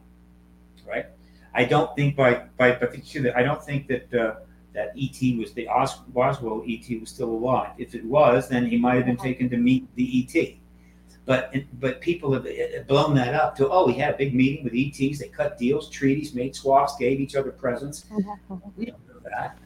[0.87, 1.07] Right.
[1.53, 2.87] I don't think by by by
[3.35, 4.13] I don't think that.
[4.13, 4.35] Uh,
[4.79, 7.71] that ET was the Os- Roswell ET was still alive.
[7.77, 10.55] If it was, then he might have been taken to meet the ET.
[11.25, 14.33] But but people have eh, eh, blown that up to oh, he had a big
[14.33, 15.19] meeting with ETs.
[15.19, 18.05] They cut deals, treaties, made swaps, gave each other presents.
[18.77, 19.57] We don't know that.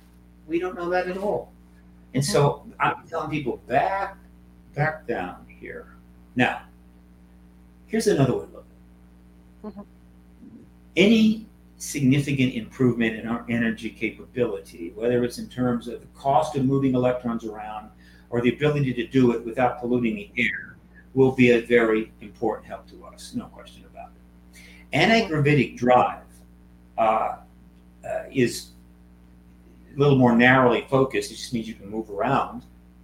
[0.47, 1.53] We don't know that at all.
[2.15, 4.17] And so I'm telling people back
[4.75, 5.95] back down here.
[6.35, 6.63] Now,
[7.85, 8.65] here's another way to look
[9.77, 9.85] at.
[10.97, 11.45] Any
[11.83, 16.95] significant improvement in our energy capability, whether it's in terms of the cost of moving
[16.95, 17.89] electrons around
[18.29, 20.77] or the ability to do it without polluting the air,
[21.13, 24.61] will be a very important help to us, no question about it.
[24.93, 26.23] Anti-gravitic drive
[26.97, 28.69] uh, uh, is
[29.93, 31.31] a little more narrowly focused.
[31.31, 32.63] It just means you can move around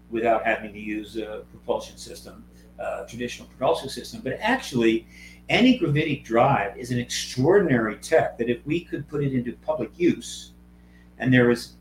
[0.09, 2.45] without having to use a propulsion system,
[2.79, 4.21] uh, traditional propulsion system.
[4.23, 5.05] But actually,
[5.49, 10.51] anti-gravitic drive is an extraordinary tech that if we could put it into public use,
[11.17, 11.73] and there is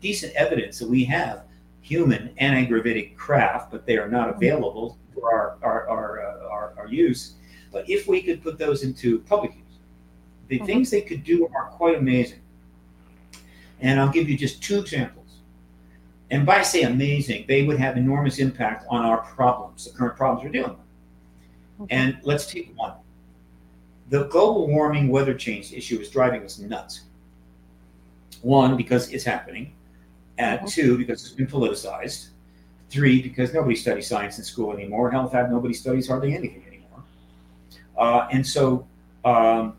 [0.00, 1.44] decent evidence that we have
[1.80, 6.88] human anti-gravitic craft, but they are not available for our our, our, uh, our, our,
[6.88, 7.34] use.
[7.72, 9.78] But if we could put those into public use,
[10.48, 10.66] the mm-hmm.
[10.66, 12.40] things they could do are quite amazing.
[13.80, 15.24] And I'll give you just two examples.
[16.30, 20.44] And by say amazing, they would have enormous impact on our problems, the current problems
[20.44, 20.78] we're dealing with.
[21.82, 21.96] Okay.
[21.96, 22.94] And let's take one
[24.10, 27.02] the global warming weather change issue is driving us nuts.
[28.42, 29.72] One, because it's happening.
[30.38, 30.66] Uh, mm-hmm.
[30.66, 32.28] Two, because it's been politicized.
[32.90, 35.10] Three, because nobody studies science in school anymore.
[35.10, 37.02] Hell, in fact, nobody studies hardly anything anymore.
[37.96, 38.86] Uh, and so
[39.24, 39.76] um,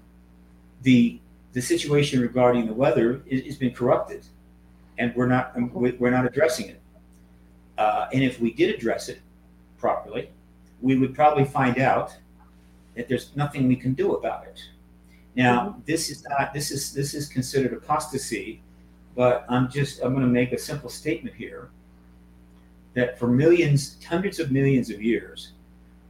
[0.81, 1.19] the
[1.53, 4.25] the situation regarding the weather has been corrupted,
[4.97, 5.97] and we're not mm-hmm.
[5.99, 6.81] we're not addressing it.
[7.77, 9.21] Uh, and if we did address it
[9.77, 10.29] properly,
[10.81, 12.15] we would probably find out
[12.95, 14.62] that there's nothing we can do about it.
[15.36, 15.79] Now, mm-hmm.
[15.86, 18.62] this is not this is this is considered apostasy,
[19.15, 21.69] but I'm just I'm going to make a simple statement here
[22.93, 25.51] that for millions, hundreds of millions of years,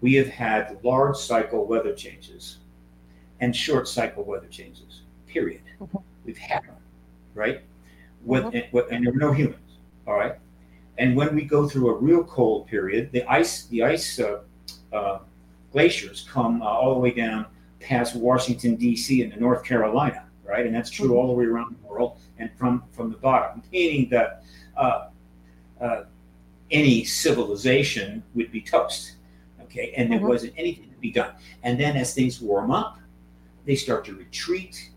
[0.02, 2.58] we have had large cycle weather changes
[3.41, 5.02] and short cycle weather changes.
[5.28, 5.62] Period.
[5.82, 5.98] Mm-hmm.
[6.24, 6.76] We've had them,
[7.34, 7.62] right?
[8.24, 8.78] With, mm-hmm.
[8.78, 9.60] and, and there were no humans.
[10.08, 10.36] All right.
[10.98, 14.41] And when we go through a real cold period, the ice the ice uh,
[14.93, 15.19] uh,
[15.76, 17.45] glaciers come uh, all the way down
[17.82, 19.22] past Washington D.C.
[19.22, 20.66] into North Carolina, right?
[20.66, 21.18] And that's true mm-hmm.
[21.18, 24.43] all the way around the world and from from the bottom, meaning that
[24.78, 25.10] uh,
[25.82, 26.04] uh,
[26.72, 29.18] any civilization would be toast,
[29.64, 29.93] okay?
[29.97, 30.30] And there mm-hmm.
[30.30, 31.34] wasn't anything to be done.
[31.64, 32.97] And then as things warm up,
[33.66, 34.91] they start to retreat.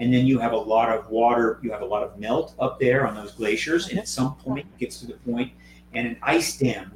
[0.00, 2.80] And then you have a lot of water, you have a lot of melt up
[2.80, 3.90] there on those glaciers.
[3.90, 5.52] And at some point, it gets to the point,
[5.94, 6.90] and an ice dam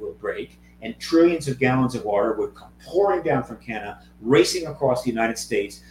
[1.01, 5.37] trillions of gallons of water would come pouring down from Canada, racing across the United
[5.37, 5.81] States,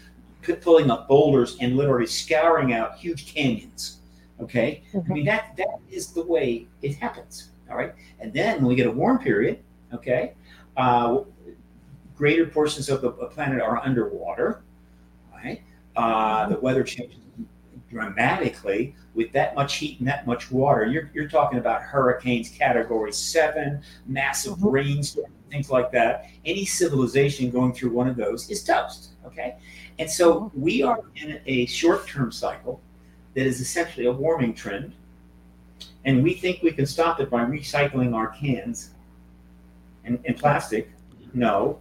[0.63, 3.99] pulling up boulders and literally scouring out huge canyons.
[4.41, 5.13] Okay, mm-hmm.
[5.13, 7.51] I mean that that is the way it happens.
[7.71, 9.59] All right, and then when we get a warm period,
[9.93, 10.33] okay,
[10.77, 11.21] uh,
[12.17, 14.63] greater portions of the planet are underwater,
[15.33, 15.63] right?
[15.97, 17.19] Uh, the weather changes
[17.91, 20.87] dramatically with that much heat and that much water.
[20.87, 24.69] You're, you're talking about hurricanes category seven, massive mm-hmm.
[24.69, 26.27] rainstorms, things like that.
[26.45, 29.11] Any civilization going through one of those is toast.
[29.27, 29.57] Okay.
[29.99, 30.61] And so mm-hmm.
[30.61, 32.81] we are in a short term cycle
[33.35, 34.93] that is essentially a warming trend.
[36.05, 38.91] And we think we can stop it by recycling our cans
[40.05, 40.91] and, and plastic.
[41.35, 41.79] No,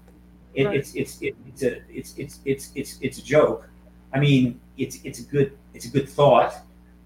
[0.54, 0.76] it, right.
[0.76, 3.70] it's, it's, it, it's, a, it's, it's, it's, it's, it's a joke.
[4.14, 6.56] I mean, it's, it's a good, it's a good thought.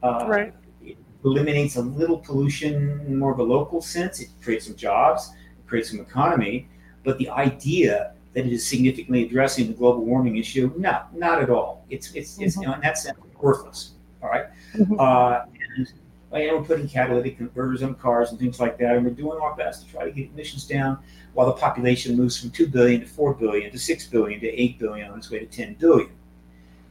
[0.01, 0.53] Uh, right.
[0.81, 4.19] It eliminates a little pollution in more of a local sense.
[4.19, 6.67] It creates some jobs, it creates some economy.
[7.03, 11.49] But the idea that it is significantly addressing the global warming issue, no, not at
[11.49, 11.85] all.
[11.89, 12.61] It's it's it's mm-hmm.
[12.61, 13.91] you know, in that sense worthless.
[14.21, 14.45] All right?
[14.73, 14.99] mm-hmm.
[14.99, 15.41] uh,
[15.77, 15.91] and
[16.33, 19.39] you know, we're putting catalytic converters on cars and things like that, and we're doing
[19.39, 20.97] our best to try to get emissions down
[21.33, 24.79] while the population moves from two billion to four billion to six billion to eight
[24.79, 26.09] billion on its way to ten billion.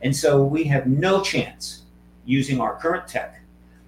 [0.02, 1.82] And so we have no chance
[2.24, 3.40] using our current tech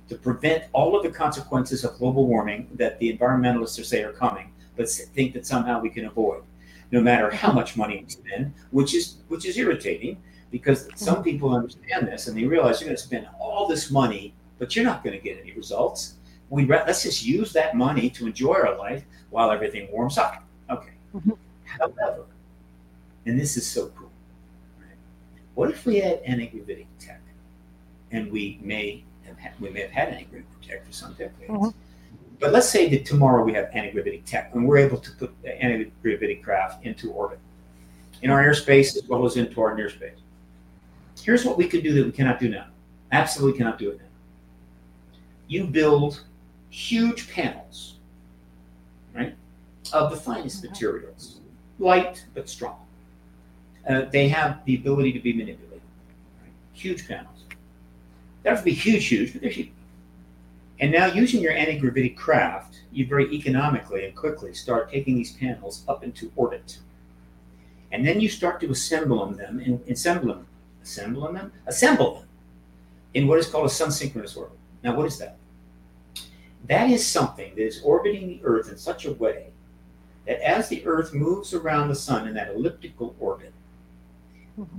[0.08, 4.12] to prevent all of the consequences of global warming that the environmentalists are say are
[4.12, 6.42] coming, but think that somehow we can avoid,
[6.92, 10.16] no matter how much money we spend, which is which is irritating
[10.50, 14.34] because some people understand this and they realize you're going to spend all this money,
[14.58, 16.14] but you're not going to get any results.
[16.50, 20.44] We let's just use that money to enjoy our life while everything warms up.
[20.70, 20.92] Okay.
[21.14, 21.32] Mm-hmm.
[21.64, 22.26] However,
[23.26, 24.03] and this is so cool
[25.55, 27.20] what if we had antigravitic tech,
[28.11, 31.68] and we may have had, we may have had antigravitic tech for some decades, mm-hmm.
[32.40, 35.50] but let's say that tomorrow we have antigravitic tech, and we're able to put the
[35.50, 37.38] antigravitic craft into orbit
[38.22, 40.18] in our airspace as well as into our near space.
[41.22, 42.66] Here's what we could do that we cannot do now.
[43.12, 44.05] Absolutely cannot do it now.
[45.46, 46.24] You build
[46.70, 47.94] huge panels,
[49.14, 49.34] right,
[49.92, 50.72] of the finest mm-hmm.
[50.72, 51.40] materials,
[51.78, 52.84] light but strong
[53.89, 55.80] uh, they have the ability to be manipulated.
[56.41, 56.53] Right?
[56.72, 57.45] Huge panels.
[57.49, 59.70] They don't have to be huge, huge, but they're huge.
[60.80, 65.85] And now using your anti-gravitic craft, you very economically and quickly start taking these panels
[65.89, 66.78] up into orbit.
[67.93, 70.47] And then you start to assemble them and assemble them,
[70.82, 72.28] assemble them, assemble them
[73.14, 74.59] in what is called a sun synchronous orbit.
[74.82, 75.37] Now, what is that?
[76.66, 79.47] That is something that is orbiting the Earth in such a way
[80.26, 83.53] that as the Earth moves around the sun in that elliptical orbit,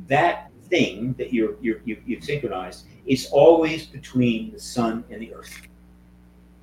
[0.08, 5.34] that thing that you're, you're, you, have synchronized is always between the sun and the
[5.34, 5.62] earth.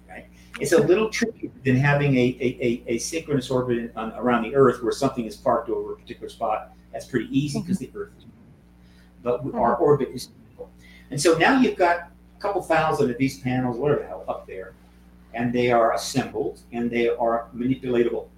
[0.08, 0.26] Right?
[0.60, 4.54] It's a little trickier than having a, a, a, a synchronous orbit on, around the
[4.54, 6.72] earth where something is parked over a particular spot.
[6.92, 7.96] That's pretty easy because mm-hmm.
[7.96, 8.24] the earth is
[9.22, 9.56] but mm-hmm.
[9.56, 10.30] our orbit is
[11.10, 14.46] and so now you've got a couple thousand of these panels, whatever the hell, up
[14.46, 14.72] there,
[15.34, 18.28] and they are assembled and they are manipulatable.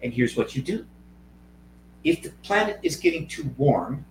[0.00, 0.86] And here's what you do
[2.04, 4.04] if the planet is getting too warm,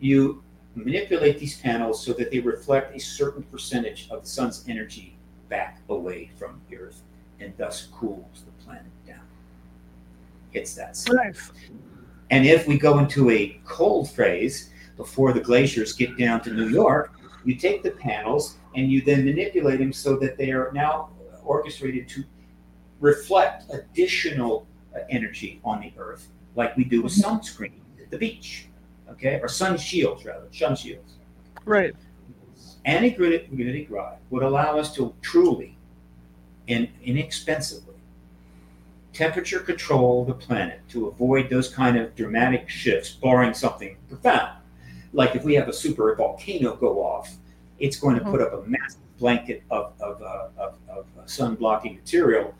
[0.00, 0.42] you
[0.74, 5.16] manipulate these panels so that they reflect a certain percentage of the sun's energy
[5.48, 7.02] back away from the Earth
[7.40, 9.20] and thus cools the planet down.
[10.52, 11.24] It's that simple.
[11.24, 11.50] Nice.
[12.30, 16.68] And if we go into a cold phase before the glaciers get down to New
[16.68, 17.12] York,
[17.44, 21.10] you take the panels and you then manipulate them so that they are now
[21.44, 22.24] orchestrated to
[23.00, 27.36] reflect additional uh, energy on the Earth like we do with mm-hmm.
[27.36, 28.66] sunscreen at the beach,
[29.10, 31.14] okay, or sun shields rather, sun shields.
[31.64, 31.94] Right.
[32.84, 35.76] Anti-gravitic drive would allow us to truly
[36.68, 37.94] and inexpensively
[39.16, 44.58] temperature control the planet to avoid those kind of dramatic shifts, barring something profound.
[45.14, 47.34] Like if we have a super volcano go off,
[47.78, 48.30] it's going to mm-hmm.
[48.30, 52.54] put up a massive blanket of, of, uh, of, of sun blocking material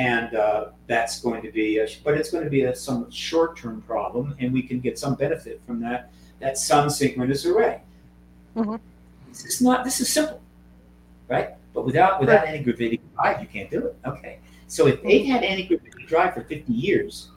[0.00, 3.82] and uh, that's going to be, a, but it's going to be a somewhat short-term
[3.82, 7.82] problem, and we can get some benefit from that that sun synchronous array.
[8.56, 8.76] Mm-hmm.
[9.28, 9.84] This is not.
[9.84, 10.40] This is simple,
[11.28, 11.50] right?
[11.74, 12.48] But without without right.
[12.48, 13.96] anti-gravitic drive, you can't do it.
[14.06, 14.38] Okay.
[14.68, 17.28] So if they had anti-gravitic drive for 50 years,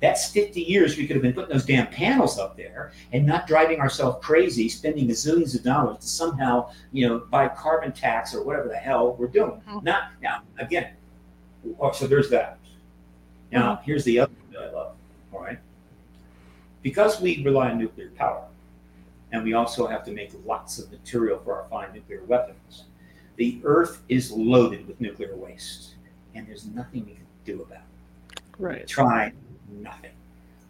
[0.00, 3.46] that's 50 years we could have been putting those damn panels up there and not
[3.46, 8.44] driving ourselves crazy, spending zillions of dollars to somehow, you know, buy carbon tax or
[8.44, 9.60] whatever the hell we're doing.
[9.68, 9.84] Mm-hmm.
[9.84, 10.92] Not now, again,
[11.92, 12.58] so there's that.
[13.50, 13.84] Now, mm-hmm.
[13.84, 14.94] here's the other thing that I love.
[15.32, 15.58] All right.
[16.82, 18.44] Because we rely on nuclear power,
[19.32, 22.84] and we also have to make lots of material for our fine nuclear weapons,
[23.36, 25.94] the Earth is loaded with nuclear waste,
[26.34, 27.82] and there's nothing we can do about
[28.32, 28.40] it.
[28.58, 28.86] Right.
[28.86, 29.32] Try
[29.70, 30.10] nothing.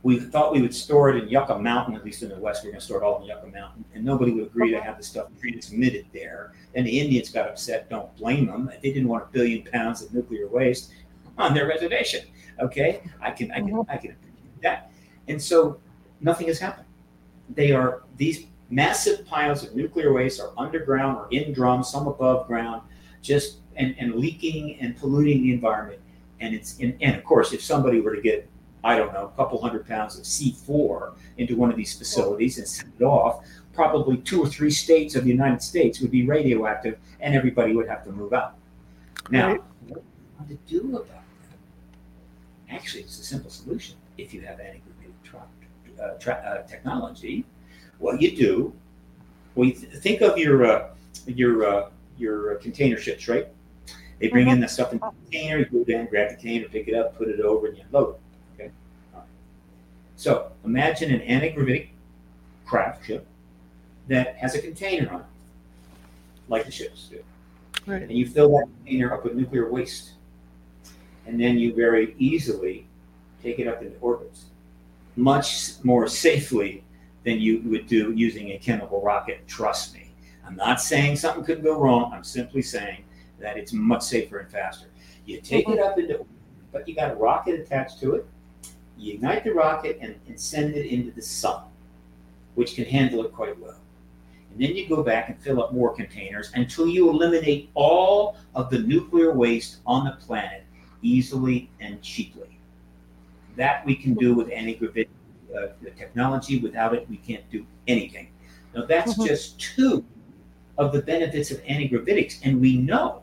[0.03, 2.69] We thought we would store it in Yucca Mountain, at least in the West, we
[2.69, 4.97] are going to store it all in Yucca Mountain, and nobody would agree to have
[4.97, 6.53] the stuff transmitted there.
[6.75, 7.91] And the Indians got upset.
[7.91, 8.71] Don't blame them.
[8.83, 10.93] They didn't want a billion pounds of nuclear waste
[11.37, 12.27] on their reservation.
[12.61, 13.91] Okay, I can, I can, mm-hmm.
[13.91, 14.93] I can appreciate that.
[15.27, 15.81] And so
[16.21, 16.87] nothing has happened.
[17.55, 22.47] They are these massive piles of nuclear waste are underground or in drums, some above
[22.47, 22.83] ground,
[23.23, 26.01] just and, and leaking and polluting the environment.
[26.41, 28.49] And it's in, and of course, if somebody were to get,
[28.85, 32.69] I don't know, a couple hundred pounds of C4 into one of these facilities and
[32.69, 36.99] send it off, probably two or three states of the United States would be radioactive
[37.21, 38.55] and everybody would have to move out.
[39.31, 39.63] Now, right.
[39.89, 41.23] what to do about that?
[42.71, 44.83] Actually, it's a simple solution if you have anti
[46.01, 47.45] uh, tra- uh, technology.
[47.99, 48.73] What you do,
[49.55, 50.91] well, you th- think of your uh,
[51.27, 53.49] your uh, your container ships, right?
[54.19, 54.55] They bring mm-hmm.
[54.55, 57.17] in the stuff in the container, you go down, grab the container, pick it up,
[57.17, 58.21] put it over, and you load it.
[60.19, 61.91] So imagine an anti-gravitic
[62.67, 63.25] craft ship
[64.09, 65.27] that has a container on it,
[66.49, 67.23] like the ships do.
[67.87, 68.03] Right.
[68.03, 70.11] And you fill that container up with nuclear waste.
[71.25, 72.89] And then you very easily
[73.45, 74.37] take it up into orbit,
[75.15, 76.83] much more safely
[77.23, 79.47] than you would do using a chemical rocket.
[79.47, 80.11] Trust me.
[80.45, 82.13] I'm not saying something could go wrong.
[82.13, 83.05] I'm simply saying
[83.39, 84.89] that it's much safer and faster.
[85.27, 85.79] You take mm-hmm.
[85.79, 86.27] it up into,
[86.73, 88.27] but you got a rocket attached to it.
[88.99, 91.63] You ignite the rocket and, and send it into the sun,
[92.57, 93.79] which can handle it quite well.
[94.51, 98.71] And then you go back and fill up more containers until you eliminate all of
[98.71, 100.65] the nuclear waste on the planet
[101.03, 102.59] easily and cheaply.
[103.57, 105.11] That we can do with anti-gravitic
[105.57, 106.59] uh, technology.
[106.59, 108.29] Without it, we can't do anything.
[108.75, 109.27] Now, that's mm-hmm.
[109.27, 110.05] just two
[110.77, 113.23] of the benefits of antigravitics, and we know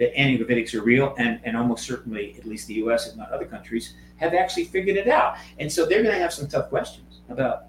[0.00, 3.44] that antigravitics are real, and, and almost certainly, at least the US, if not other
[3.44, 5.36] countries, have actually figured it out.
[5.58, 7.66] And so they're going to have some tough questions about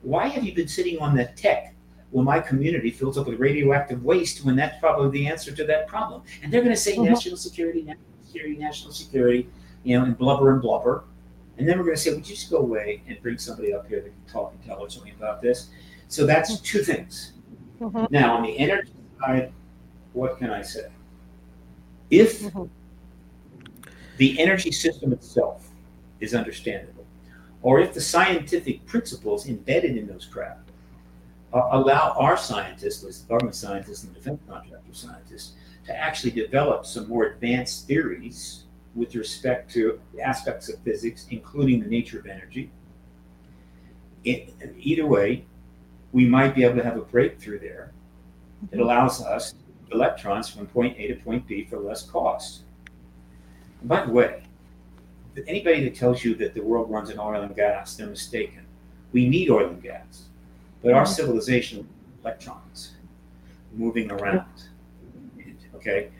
[0.00, 1.72] why have you been sitting on that tech
[2.12, 5.88] well, my community fills up with radioactive waste when that's probably the answer to that
[5.88, 6.22] problem.
[6.42, 7.04] And they're going to say mm-hmm.
[7.04, 9.48] national security, national security, national security,
[9.82, 11.04] you know, and blubber and blubber.
[11.56, 13.88] And then we're going to say, would you just go away and bring somebody up
[13.88, 15.70] here that can talk intelligently about this?
[16.08, 17.32] So that's two things.
[17.80, 18.04] Mm-hmm.
[18.10, 19.52] Now, on the energy side,
[20.12, 20.88] what can I say?
[22.12, 22.64] If mm-hmm.
[24.18, 25.70] the energy system itself
[26.20, 27.06] is understandable,
[27.62, 30.68] or if the scientific principles embedded in those craft
[31.54, 35.54] uh, allow our scientists, the government scientists and defense contractor scientists,
[35.86, 41.88] to actually develop some more advanced theories with respect to aspects of physics, including the
[41.88, 42.70] nature of energy.
[44.24, 45.46] It, either way,
[46.12, 47.90] we might be able to have a breakthrough there
[48.70, 48.82] that mm-hmm.
[48.82, 49.54] allows us
[49.92, 52.62] electrons from point A to point B for less cost.
[53.80, 54.42] And by the way,
[55.46, 58.66] anybody that tells you that the world runs on oil and gas, they're mistaken.
[59.12, 60.24] We need oil and gas,
[60.82, 61.12] but our mm-hmm.
[61.12, 61.88] civilization
[62.22, 62.92] electrons
[63.74, 64.46] moving around.
[65.74, 66.10] Okay,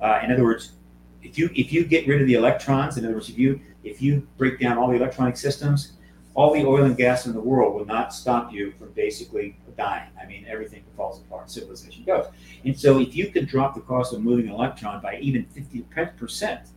[0.00, 0.72] uh, in other words,
[1.22, 4.02] if you if you get rid of the electrons, in other words, if you if
[4.02, 5.92] you break down all the electronic systems,
[6.34, 10.10] all the oil and gas in the world will not stop you from basically dying.
[10.20, 12.26] I mean, everything falls apart, civilization goes.
[12.64, 16.68] And so, if you could drop the cost of moving an electron by even 50%,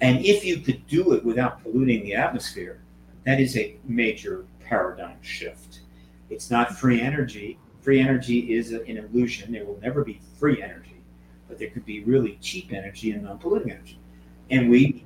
[0.00, 2.82] and if you could do it without polluting the atmosphere,
[3.24, 5.80] that is a major paradigm shift.
[6.28, 7.58] It's not free energy.
[7.80, 9.52] Free energy is an illusion.
[9.52, 11.00] There will never be free energy,
[11.48, 13.98] but there could be really cheap energy and non polluting energy.
[14.50, 15.04] And we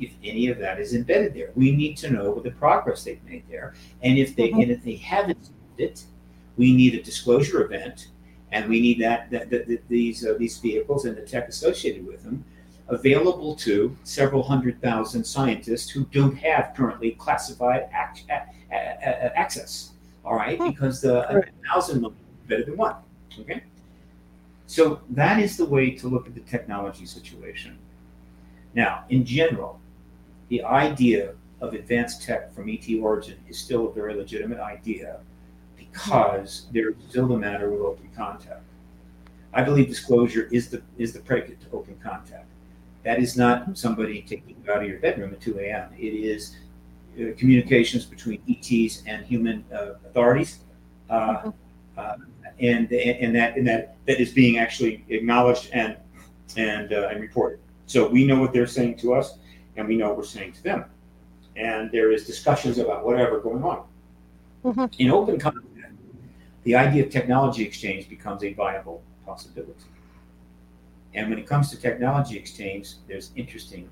[0.00, 1.50] if any of that is embedded there.
[1.54, 4.60] We need to know what the progress they've made there, and if they mm-hmm.
[4.62, 6.04] and if they haven't it,
[6.60, 8.08] we need a disclosure event,
[8.52, 12.06] and we need that, that, that, that these uh, these vehicles and the tech associated
[12.06, 12.44] with them
[12.88, 19.92] available to several hundred thousand scientists who don't have currently classified ac- a- a- access.
[20.22, 20.68] All right, hmm.
[20.68, 21.48] because the right.
[21.66, 22.12] thousand is
[22.46, 22.96] better than one.
[23.40, 23.62] Okay,
[24.66, 27.78] so that is the way to look at the technology situation.
[28.74, 29.80] Now, in general,
[30.50, 31.32] the idea
[31.62, 35.20] of advanced tech from ET origin is still a very legitimate idea
[35.92, 38.62] because there's still the matter with open contact.
[39.52, 42.46] I believe disclosure is the is the predicate to open contact.
[43.02, 45.90] That is not somebody taking you out of your bedroom at 2 a.m.
[45.98, 46.56] It is
[47.18, 50.60] uh, communications between ETs and human uh, authorities,
[51.08, 51.50] uh,
[51.96, 52.16] uh,
[52.60, 55.96] and and that and that that is being actually acknowledged and
[56.56, 57.58] and uh, and reported.
[57.86, 59.38] So we know what they're saying to us,
[59.76, 60.84] and we know what we're saying to them,
[61.56, 63.84] and there is discussions about whatever going on.
[64.64, 64.84] Mm-hmm.
[64.98, 65.66] In open contact,
[66.64, 69.90] the idea of technology exchange becomes a viable possibility.
[71.14, 73.88] And when it comes to technology exchange, there's interesting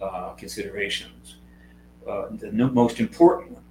[0.00, 1.36] uh, considerations.
[2.06, 3.64] Uh, the no, most important one,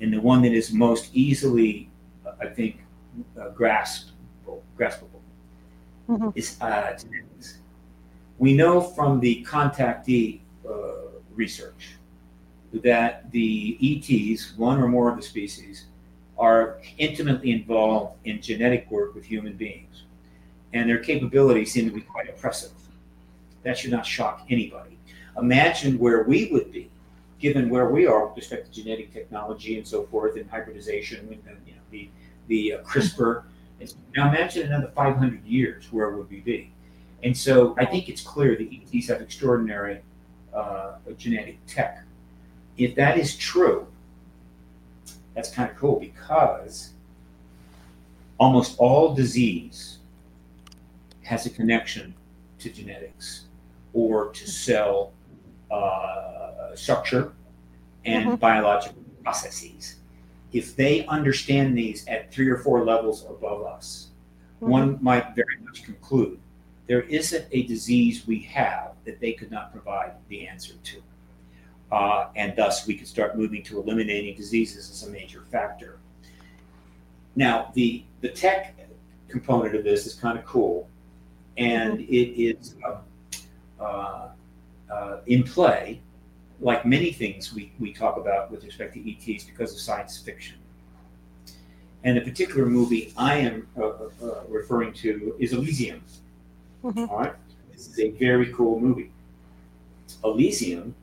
[0.00, 1.90] and the one that is most easily,
[2.26, 2.80] uh, I think,
[3.38, 5.20] uh, graspable, graspable,
[6.08, 6.28] mm-hmm.
[6.34, 6.96] is uh,
[8.38, 10.72] we know from the contactee uh,
[11.34, 11.96] research
[12.72, 15.86] that the ETs, one or more of the species,
[16.42, 20.02] are intimately involved in genetic work with human beings,
[20.72, 22.72] and their capabilities seem to be quite impressive.
[23.62, 24.98] That should not shock anybody.
[25.38, 26.90] Imagine where we would be,
[27.38, 31.56] given where we are with respect to genetic technology and so forth, and hybridization, and
[31.64, 32.08] you know, the
[32.48, 33.44] the uh, CRISPR.
[34.16, 36.72] Now imagine another 500 years, where would we be?
[37.22, 40.00] And so I think it's clear that ETs have extraordinary
[40.52, 42.02] uh, genetic tech.
[42.76, 43.86] If that is true,
[45.34, 46.92] that's kind of cool because
[48.38, 49.98] almost all disease
[51.22, 52.14] has a connection
[52.58, 53.44] to genetics
[53.92, 55.12] or to cell
[55.70, 57.32] uh, structure
[58.04, 58.34] and mm-hmm.
[58.36, 59.96] biological processes.
[60.52, 64.08] If they understand these at three or four levels above us,
[64.56, 64.70] mm-hmm.
[64.70, 66.38] one might very much conclude
[66.86, 71.02] there isn't a disease we have that they could not provide the answer to.
[71.92, 75.98] Uh, and thus, we can start moving to eliminating diseases as a major factor.
[77.36, 78.74] Now, the, the tech
[79.28, 80.88] component of this is kind of cool,
[81.58, 82.14] and mm-hmm.
[82.14, 82.96] it is uh,
[83.78, 84.28] uh,
[84.90, 86.00] uh, in play,
[86.60, 90.56] like many things we, we talk about with respect to ETs because of science fiction.
[92.04, 93.88] And the particular movie I am uh,
[94.22, 96.02] uh, referring to is Elysium.
[96.82, 97.10] Mm-hmm.
[97.10, 97.34] All right.
[97.70, 99.10] This is a very cool movie.
[100.24, 100.94] Elysium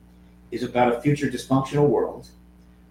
[0.50, 2.28] is about a future dysfunctional world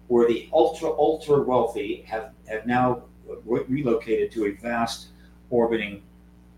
[0.08, 3.02] where the ultra ultra wealthy have have now
[3.44, 5.08] re- relocated to a vast
[5.50, 6.02] orbiting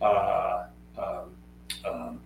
[0.00, 0.64] uh,
[0.98, 1.36] um,
[1.88, 2.20] um,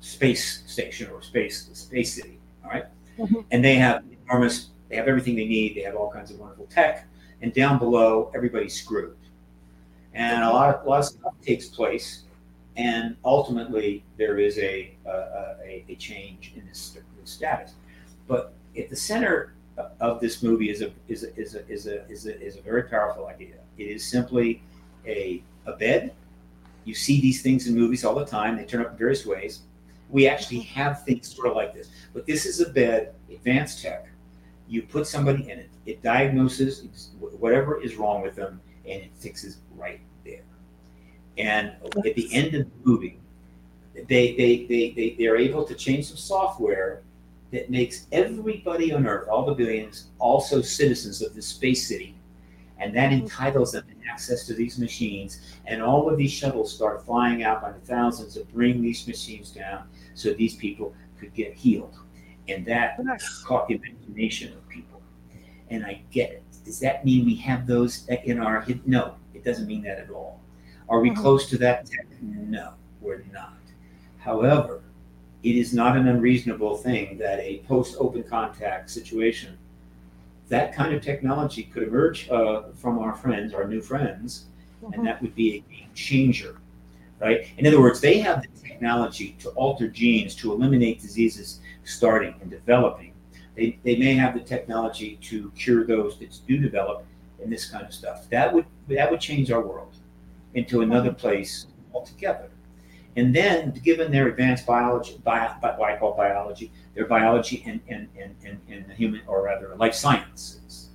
[0.00, 2.38] space station or space space city.
[2.64, 2.84] All right?
[3.18, 3.40] mm-hmm.
[3.50, 4.68] and they have enormous.
[4.88, 5.74] They have everything they need.
[5.74, 7.08] They have all kinds of wonderful tech,
[7.42, 9.16] and down below, everybody's screwed.
[10.14, 12.22] And a lot, of, a lot of stuff takes place
[12.76, 17.74] and ultimately there is a, a, a change in this, this, status.
[18.26, 19.54] But at the center
[20.00, 22.62] of this movie is a is a, is a, is a, is a, is a
[22.62, 23.56] very powerful idea.
[23.78, 24.62] It is simply
[25.06, 26.14] a, a bed.
[26.84, 28.56] You see these things in movies all the time.
[28.56, 29.62] They turn up in various ways.
[30.08, 30.80] We actually mm-hmm.
[30.80, 34.06] have things sort of like this, but this is a bed, advanced tech.
[34.68, 35.70] You put somebody in it.
[35.84, 40.42] It diagnoses whatever is wrong with them, and it fixes right there.
[41.38, 41.72] and
[42.04, 43.18] at the end of the movie,
[43.94, 47.02] they, they, they, they, they're able to change some software
[47.52, 52.16] that makes everybody on Earth, all the billions, also citizens of this space city.
[52.78, 53.22] And that mm-hmm.
[53.22, 55.40] entitles them to access to these machines.
[55.66, 59.50] And all of these shuttles start flying out by the thousands to bring these machines
[59.50, 61.94] down so these people could get healed.
[62.48, 62.98] And that
[63.44, 65.00] caught the imagination of people.
[65.70, 66.42] And I get it.
[66.64, 68.64] Does that mean we have those in our?
[68.84, 70.40] No, it doesn't mean that at all.
[70.88, 71.20] Are we mm-hmm.
[71.20, 71.88] close to that?
[72.20, 73.58] No, we're not.
[74.18, 74.82] However,
[75.42, 79.56] it is not an unreasonable thing that a post open contact situation,
[80.48, 84.46] that kind of technology could emerge uh, from our friends, our new friends,
[84.82, 84.92] mm-hmm.
[84.94, 86.56] and that would be a game changer,
[87.20, 87.48] right?
[87.58, 92.50] In other words, they have the technology to alter genes to eliminate diseases starting and
[92.50, 93.12] developing.
[93.54, 97.06] They, they may have the technology to cure those that do develop
[97.42, 98.28] and this kind of stuff.
[98.30, 99.96] That would that would change our world
[100.54, 102.48] into another place altogether.
[103.16, 108.08] And then, given their advanced biology, bio, what I call biology, their biology and, and,
[108.18, 110.90] and, and, human, or rather life sciences,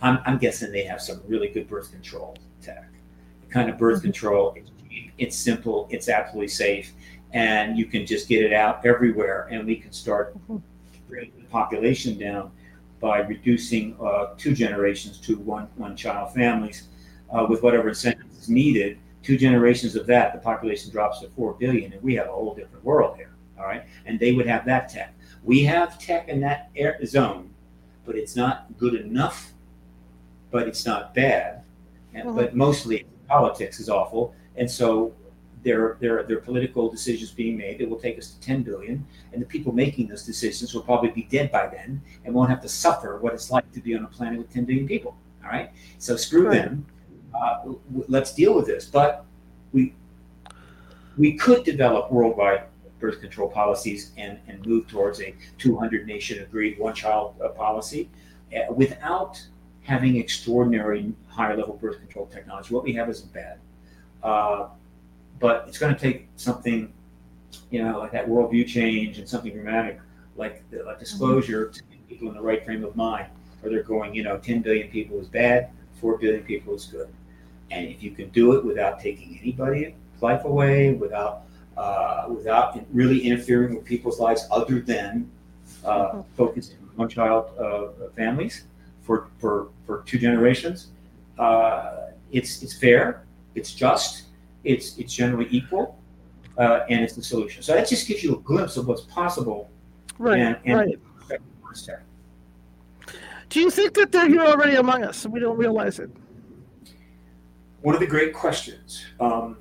[0.00, 2.88] I'm, I'm guessing they have some really good birth control tech.
[3.46, 4.06] The kind of birth mm-hmm.
[4.06, 4.70] control, it's,
[5.18, 6.92] it's simple, it's absolutely safe,
[7.32, 10.56] and you can just get it out everywhere, and we can start mm-hmm.
[11.06, 12.50] bringing the population down
[12.98, 16.88] by reducing uh, two generations to one one child families
[17.30, 21.54] uh, with whatever incentives is needed, two generations of that, the population drops to 4
[21.54, 23.30] billion, and we have a whole different world here.
[23.58, 23.84] All right.
[24.06, 25.14] And they would have that tech.
[25.44, 27.50] We have tech in that air zone,
[28.04, 29.52] but it's not good enough,
[30.50, 31.62] but it's not bad.
[32.14, 32.36] And, mm-hmm.
[32.36, 34.34] But mostly politics is awful.
[34.56, 35.14] And so
[35.62, 39.06] there, there, there are political decisions being made that will take us to 10 billion,
[39.32, 42.60] and the people making those decisions will probably be dead by then and won't have
[42.62, 45.16] to suffer what it's like to be on a planet with 10 billion people.
[45.44, 45.70] All right.
[45.98, 46.62] So screw right.
[46.62, 46.86] them
[47.34, 47.72] uh,
[48.08, 48.86] let's deal with this.
[48.86, 49.24] But
[49.72, 49.94] we
[51.16, 52.64] we could develop worldwide
[53.02, 58.08] birth control policies and, and move towards a 200 nation agreed one child uh, policy
[58.56, 59.44] uh, without
[59.82, 62.72] having extraordinary high level birth control technology.
[62.72, 63.58] What we have isn't bad,
[64.22, 64.68] uh,
[65.40, 66.92] but it's going to take something,
[67.70, 69.98] you know, like that worldview change and something dramatic,
[70.36, 71.90] like the, like disclosure mm-hmm.
[71.90, 73.26] to people in the right frame of mind,
[73.60, 75.70] where they're going, you know, 10 billion people is bad,
[76.00, 77.08] 4 billion people is good.
[77.72, 81.34] And if you can do it without taking anybody's life away, without
[81.76, 85.30] uh, without really interfering with people's lives, other than
[85.84, 86.20] uh, mm-hmm.
[86.36, 88.64] focusing on one child uh, families
[89.02, 90.88] for, for, for two generations.
[91.38, 94.24] Uh, it's, it's fair, it's just,
[94.64, 95.98] it's, it's generally equal,
[96.58, 97.62] uh, and it's the solution.
[97.62, 99.70] So that just gives you a glimpse of what's possible.
[100.18, 100.98] Right, and, and right.
[103.48, 106.10] Do you think that they're here already among us and we don't realize it?
[107.82, 109.04] One of the great questions.
[109.20, 109.58] Um,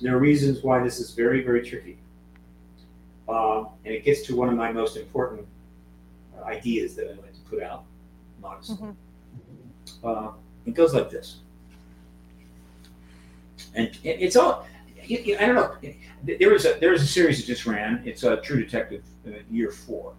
[0.00, 1.98] there are reasons why this is very, very tricky.
[3.28, 5.46] Um, and it gets to one of my most important
[6.44, 7.84] ideas that I like to put out
[8.40, 8.76] modestly.
[8.76, 10.06] Mm-hmm.
[10.06, 10.32] Uh,
[10.66, 11.36] it goes like this.
[13.74, 14.66] And it's all,
[15.00, 15.76] I don't know.
[16.24, 18.02] There was a there was a series that just ran.
[18.04, 20.14] It's a True Detective, uh, year four.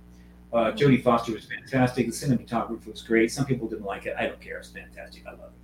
[0.52, 2.06] Uh, Jodie Foster was fantastic.
[2.08, 3.32] The cinematography was great.
[3.32, 4.16] Some people didn't like it.
[4.18, 4.58] I don't care.
[4.58, 5.26] It's fantastic.
[5.26, 5.63] I love it.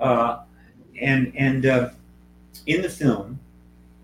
[0.00, 0.42] Uh,
[1.00, 1.90] and and uh,
[2.66, 3.38] in the film,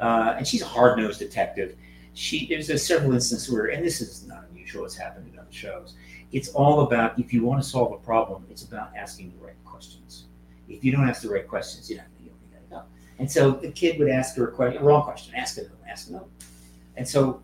[0.01, 1.77] uh, and she's a hard nosed detective.
[2.15, 4.85] She there's a several instances where, and this is not unusual.
[4.85, 5.95] It's happened in other shows.
[6.33, 9.57] It's all about if you want to solve a problem, it's about asking the right
[9.65, 10.25] questions.
[10.69, 12.83] If you don't ask the right questions, you don't you don't know.
[13.19, 16.27] And so the kid would ask her a question, wrong question, ask it, ask no.
[16.97, 17.43] And so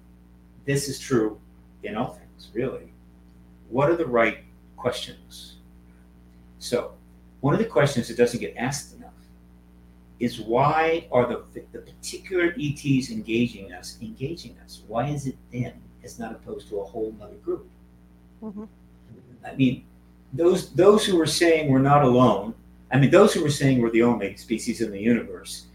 [0.64, 1.38] this is true
[1.82, 2.92] in all things, really.
[3.70, 4.38] What are the right
[4.76, 5.56] questions?
[6.58, 6.92] So,
[7.44, 9.12] one of the questions that doesn't get asked enough
[10.18, 11.42] is why are the,
[11.72, 14.80] the particular ETs engaging us engaging us?
[14.88, 17.68] Why is it them as not opposed to a whole other group?
[18.42, 18.64] Mm-hmm.
[19.44, 19.84] I mean,
[20.32, 22.54] those those who were saying we're not alone,
[22.90, 25.66] I mean, those who were saying we're the only species in the universe,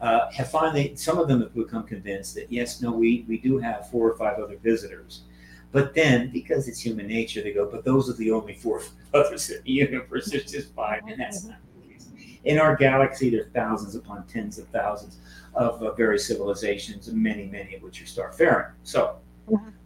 [0.00, 3.58] uh, have finally, some of them have become convinced that yes, no, we, we do
[3.58, 5.22] have four or five other visitors.
[5.70, 8.82] But then, because it's human nature, they go, but those are the only four
[9.14, 10.30] others in the universe.
[10.30, 12.08] There's just five, and that's not the case.
[12.44, 15.18] In our galaxy, there are thousands upon tens of thousands
[15.54, 18.70] of uh, various civilizations, many, many of which are starfaring.
[18.82, 19.16] So,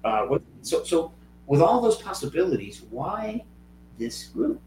[0.05, 1.13] uh, what, so, so
[1.47, 3.43] with all those possibilities, why
[3.99, 4.61] this group?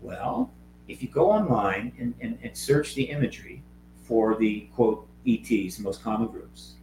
[0.00, 0.50] Well,
[0.88, 3.62] if you go online and, and, and search the imagery
[4.04, 6.75] for the quote ETs, the most common groups,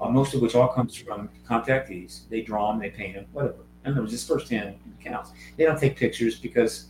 [0.00, 2.28] uh, most of which all comes from contactees.
[2.28, 3.64] They draw them, they paint them, whatever.
[3.84, 5.32] And it was just firsthand accounts.
[5.56, 6.86] They don't take pictures because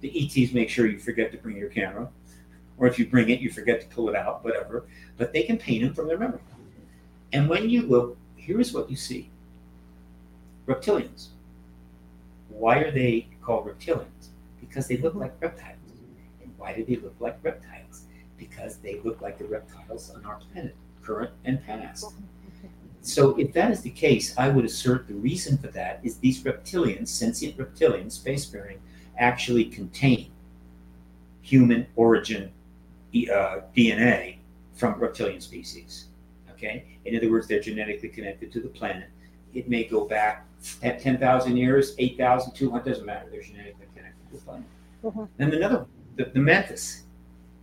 [0.00, 2.08] the ETs make sure you forget to bring your camera,
[2.78, 4.86] or if you bring it, you forget to pull it out, whatever.
[5.18, 6.40] But they can paint them from their memory.
[7.32, 9.30] And when you look, here's what you see
[10.66, 11.28] reptilians.
[12.48, 14.28] Why are they called reptilians?
[14.60, 15.76] Because they look like reptiles.
[16.42, 18.04] And why do they look like reptiles?
[18.38, 22.14] Because they look like the reptiles on our planet, current and past.
[23.02, 26.42] So, if that is the case, I would assert the reason for that is these
[26.42, 28.78] reptilians, sentient reptilians, spacefaring,
[29.18, 30.30] actually contain
[31.42, 32.52] human origin
[33.14, 34.36] uh, DNA
[34.74, 36.06] from reptilian species.
[36.52, 36.84] Okay?
[37.04, 39.08] In other words, they're genetically connected to the planet.
[39.54, 40.46] It may go back
[40.82, 43.28] 10,000 years, 8,000, 200, doesn't matter.
[43.30, 44.66] They're genetically connected to the planet.
[45.04, 45.26] Uh-huh.
[45.38, 45.86] And another,
[46.16, 47.02] the, the mantis,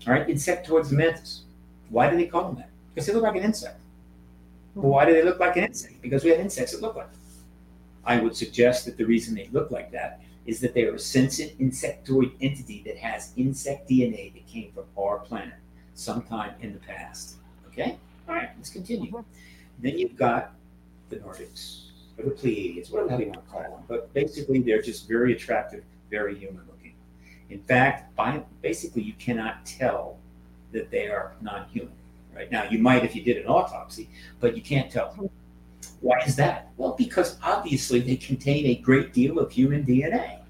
[0.05, 1.43] all right, insectoids the mantis.
[1.89, 2.69] Why do they call them that?
[2.93, 3.79] Because they look like an insect.
[4.78, 6.01] Well, why do they look like an insect?
[6.01, 7.21] Because we have insects that look like them.
[8.05, 10.99] I would suggest that the reason they look like that is that they are a
[10.99, 15.55] sentient insectoid entity that has insect DNA that came from our planet
[15.93, 17.38] sometime in the past.
[17.67, 17.97] Okay?
[18.30, 19.09] All right, let's continue.
[19.09, 19.23] Uh-huh.
[19.80, 20.53] Then you've got
[21.09, 23.84] the Nordics, or the Pleiadians, whatever the hell you want to call them.
[23.88, 26.93] But basically, they're just very attractive, very human looking.
[27.49, 30.17] In fact, by, basically, you cannot tell
[30.71, 31.97] that they are non human.
[32.38, 34.07] Right now, you might if you did an autopsy,
[34.39, 35.31] but you can't tell.
[36.01, 36.69] Why is that?
[36.77, 40.41] Well, because obviously they contain a great deal of human DNA.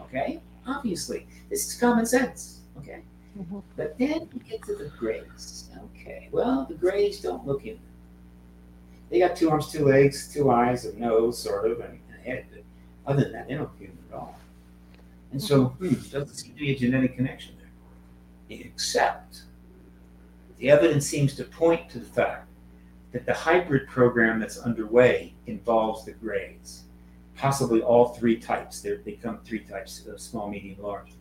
[0.00, 0.40] Okay?
[0.66, 1.26] Obviously.
[1.50, 2.60] This is common sense.
[2.78, 3.02] Okay?
[3.38, 3.58] Mm-hmm.
[3.76, 5.68] But then you get to the grays.
[5.96, 6.30] Okay.
[6.32, 7.82] Well, the grays don't look human.
[9.10, 12.46] They got two arms, two legs, two eyes, a nose, sort of, and a head.
[12.50, 14.40] But other than that, they don't look human at all.
[15.32, 18.58] And so, hmm, doesn't seem to be a genetic connection there.
[18.58, 19.42] Except
[20.58, 22.48] the evidence seems to point to the fact
[23.12, 26.84] that the hybrid program that's underway involves the grays,
[27.36, 28.80] possibly all three types.
[28.80, 31.12] They're, they come three types of small, medium, large.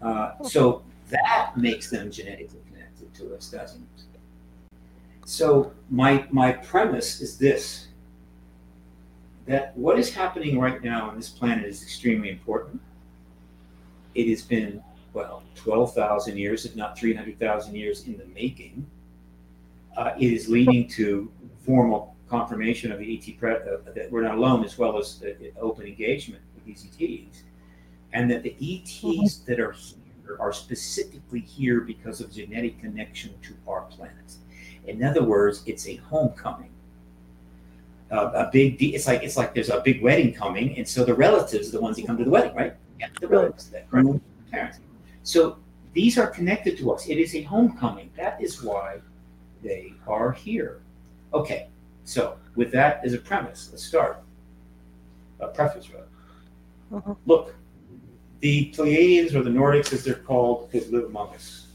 [0.00, 4.04] Uh, so that makes them genetically connected to us, doesn't it?
[5.24, 7.88] So my my premise is this:
[9.46, 12.80] that what is happening right now on this planet is extremely important.
[14.14, 14.82] It has been
[15.18, 18.86] well, 12,000 years, if not 300,000 years in the making.
[19.96, 21.28] Uh, is leading to
[21.66, 25.32] formal confirmation of the ET pre- uh, that we're not alone, as well as uh,
[25.60, 27.42] open engagement with these ETs,
[28.12, 29.50] and that the ETs mm-hmm.
[29.50, 34.36] that are here are specifically here because of genetic connection to our planet.
[34.86, 36.70] In other words, it's a homecoming.
[38.12, 38.80] a big.
[38.80, 41.80] It's like it's like there's a big wedding coming, and so the relatives are the
[41.80, 42.74] ones that come to the wedding, right?
[43.00, 43.80] Yeah, the relatives, the
[44.52, 44.78] parents.
[45.28, 45.58] So
[45.92, 47.06] these are connected to us.
[47.06, 48.10] It is a homecoming.
[48.16, 48.96] That is why
[49.62, 50.80] they are here.
[51.34, 51.68] Okay,
[52.04, 54.22] so with that as a premise, let's start.
[55.40, 56.06] A preface, rather.
[56.94, 57.14] Uh-huh.
[57.26, 57.54] Look,
[58.40, 61.66] the Pleiadians or the Nordics, as they're called, could live among us,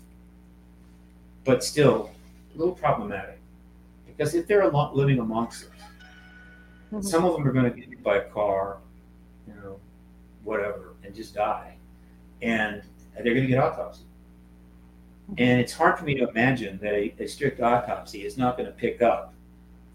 [1.45, 2.09] but still
[2.55, 3.37] a little problematic
[4.07, 5.69] because if they're living amongst us,
[6.91, 7.01] mm-hmm.
[7.01, 8.77] some of them are going to get hit by a car,
[9.47, 9.79] you know,
[10.43, 11.75] whatever, and just die,
[12.41, 12.81] and
[13.15, 14.03] they're going to get autopsy.
[15.37, 18.67] And it's hard for me to imagine that a, a strict autopsy is not going
[18.67, 19.33] to pick up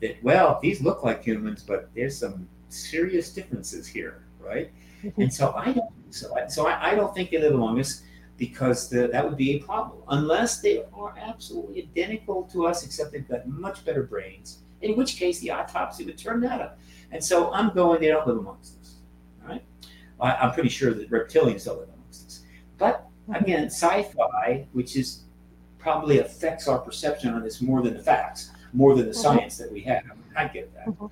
[0.01, 4.71] that, well, these look like humans, but there's some serious differences here, right?
[5.03, 5.23] Mm-hmm.
[5.23, 6.37] And so I don't so.
[6.37, 8.03] I, so I, I, don't think they live among us
[8.37, 13.13] because the, that would be a problem unless they are absolutely identical to us, except
[13.13, 14.59] they've got much better brains.
[14.81, 16.79] In which case, the autopsy would turn that up.
[17.11, 18.01] And so I'm going.
[18.01, 18.95] They don't live amongst us.
[19.47, 19.63] Right?
[20.21, 22.41] I, am pretty sure that reptilians don't live amongst us.
[22.79, 23.08] But.
[23.35, 25.23] Again, sci-fi, which is
[25.79, 29.21] probably affects our perception on this more than the facts, more than the mm-hmm.
[29.21, 30.03] science that we have.
[30.37, 30.87] I get that.
[30.87, 31.07] Mm-hmm.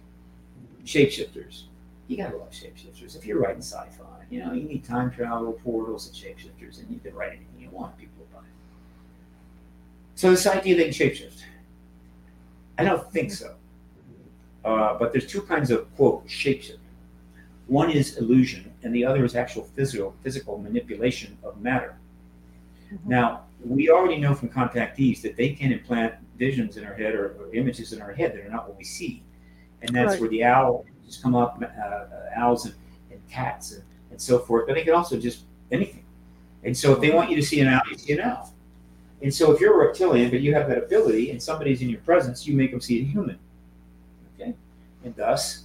[0.84, 1.64] Shapeshifters
[2.08, 3.16] you gotta love shapeshifters.
[3.16, 7.00] If you're writing sci-fi, you know, you need time travel, portals, and shapeshifters, and you
[7.00, 7.96] can write anything you want.
[7.98, 8.52] People will buy it.
[10.14, 11.42] So this idea they can shapeshift,
[12.78, 13.54] I don't think so.
[14.64, 16.78] Uh, but there's two kinds of quote shapeshifting.
[17.66, 21.96] One is illusion, and the other is actual physical physical manipulation of matter.
[22.92, 23.08] Mm-hmm.
[23.08, 27.36] Now we already know from contactees that they can implant visions in our head or,
[27.38, 29.22] or images in our head that are not what we see,
[29.82, 30.20] and that's right.
[30.20, 32.74] where the owl just come up, uh, uh, owls and,
[33.10, 34.66] and cats and, and, so forth.
[34.66, 36.04] But they can also just anything.
[36.64, 38.52] And so if they want you to see an owl, you see an owl.
[39.22, 42.00] And so if you're a reptilian, but you have that ability, and somebody's in your
[42.00, 43.38] presence, you make them see a human.
[44.34, 44.54] Okay,
[45.04, 45.64] and thus,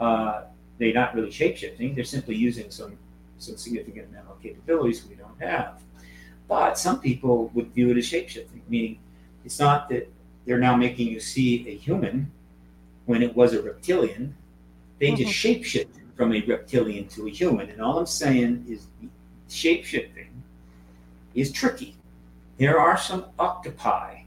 [0.00, 0.44] uh,
[0.78, 1.94] they're not really shapeshifting.
[1.94, 2.96] They're simply using some
[3.38, 5.82] some significant mental capabilities we don't have.
[6.48, 8.98] But some people would view it as shapeshifting, meaning
[9.44, 10.10] it's not that
[10.44, 12.30] they're now making you see a human
[13.06, 14.34] when it was a reptilian,
[14.98, 15.16] they mm-hmm.
[15.16, 17.68] just shapeshifted from a reptilian to a human.
[17.70, 18.86] And all I'm saying is
[19.48, 20.28] shapeshifting
[21.34, 21.96] is tricky.
[22.58, 24.22] There are some octopi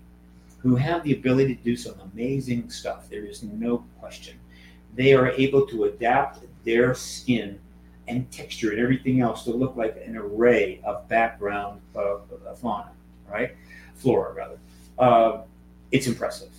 [0.59, 3.09] who have the ability to do some amazing stuff.
[3.09, 4.37] There is no question.
[4.95, 7.59] They are able to adapt their skin
[8.07, 12.91] and texture and everything else to look like an array of background of, of fauna,
[13.29, 13.55] right?
[13.95, 14.59] Flora, rather.
[14.97, 15.41] Uh,
[15.91, 16.51] it's impressive.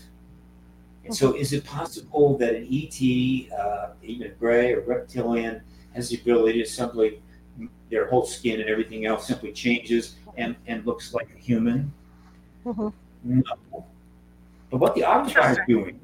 [1.04, 5.62] And so, is it possible that an ET, uh, even a gray or reptilian,
[5.94, 7.22] has the ability to simply
[7.90, 11.92] their whole skin and everything else simply changes and, and looks like a human?
[12.66, 12.88] Mm-hmm.
[13.24, 13.86] No.
[14.70, 15.98] But what the octopi are doing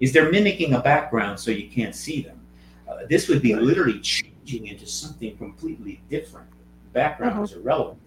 [0.00, 2.40] is they're mimicking a background so you can't see them.
[2.88, 4.00] Uh, this would be literally
[4.56, 6.48] into something completely different.
[6.92, 7.44] Background mm-hmm.
[7.44, 7.98] is irrelevant.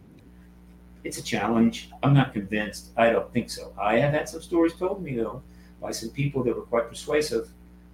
[1.04, 1.90] It's a challenge.
[2.04, 2.92] I'm not convinced.
[2.98, 3.74] I don't think so.
[3.80, 5.42] I have had some stories told me though
[5.82, 7.50] by some people that were quite persuasive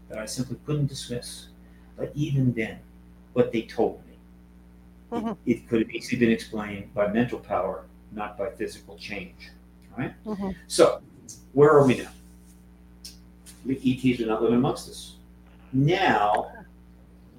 [0.10, 1.48] that I simply couldn't dismiss.
[1.96, 2.80] But even then,
[3.34, 4.18] what they told me,
[5.12, 5.30] mm-hmm.
[5.50, 9.50] it, it, could have easily been explained by mental power, not by physical change.
[9.98, 10.14] Right?
[10.26, 10.52] mm-hmm.
[10.68, 11.02] So,
[11.54, 12.12] where are we now?
[13.66, 15.16] The ETs are not living amongst us.
[15.74, 16.52] Now,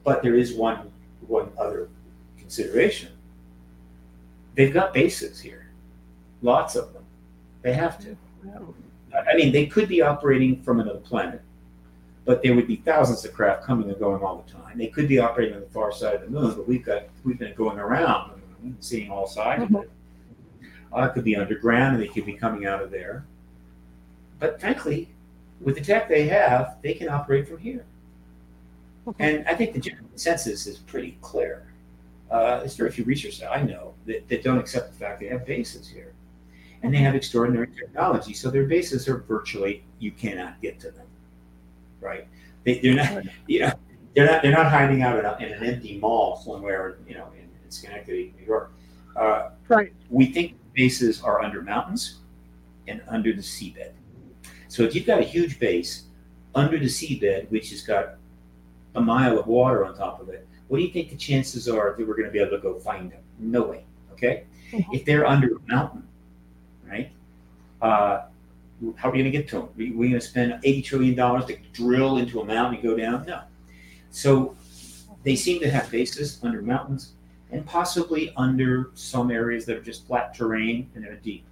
[0.03, 0.91] but there is one
[1.29, 1.89] one other
[2.39, 3.12] consideration.
[4.55, 5.70] They've got bases here,
[6.43, 7.05] lots of them.
[7.62, 8.16] They have to.
[9.14, 11.43] I mean, they could be operating from another planet,
[12.24, 14.79] but there would be thousands of craft coming and going all the time.
[14.79, 17.39] They could be operating on the far side of the moon, but we've got we've
[17.39, 18.41] been going around
[18.81, 19.76] seeing all sides mm-hmm.
[19.76, 19.91] of it.
[20.95, 23.24] Uh, it could be underground, and they could be coming out of there.
[24.39, 25.09] But frankly,
[25.61, 27.85] with the tech they have, they can operate from here.
[29.19, 31.73] And I think the general consensus is pretty clear.
[32.31, 35.47] Uh, there's very few researchers I know that, that don't accept the fact they have
[35.47, 36.13] bases here
[36.83, 38.35] and they have extraordinary technology.
[38.35, 41.07] So their bases are virtually you cannot get to them,
[42.01, 42.27] right?
[42.65, 43.73] They, are not, you know,
[44.15, 47.29] they're not they're not hiding out in, a, in an empty mall somewhere, you know,
[47.35, 48.73] in, in Schenectady, New York.
[49.17, 49.93] Uh, right.
[50.11, 52.19] We think bases are under mountains
[52.87, 53.93] and under the seabed.
[54.69, 56.05] So if you've got a huge base
[56.55, 58.17] under the seabed, which has got
[58.95, 61.95] a mile of water on top of it, what do you think the chances are
[61.97, 63.20] that we're going to be able to go find them?
[63.39, 63.84] No way.
[64.12, 64.45] Okay.
[64.72, 64.95] Mm-hmm.
[64.95, 66.07] If they're under a mountain,
[66.86, 67.11] right?
[67.80, 68.22] Uh,
[68.97, 69.64] how are we going to get to them?
[69.64, 73.26] Are we going to spend $80 trillion to drill into a mountain and go down?
[73.26, 73.41] No.
[74.11, 74.57] So
[75.24, 77.12] they seem to have bases under mountains
[77.51, 81.45] and possibly under some areas that are just flat terrain and they're deep.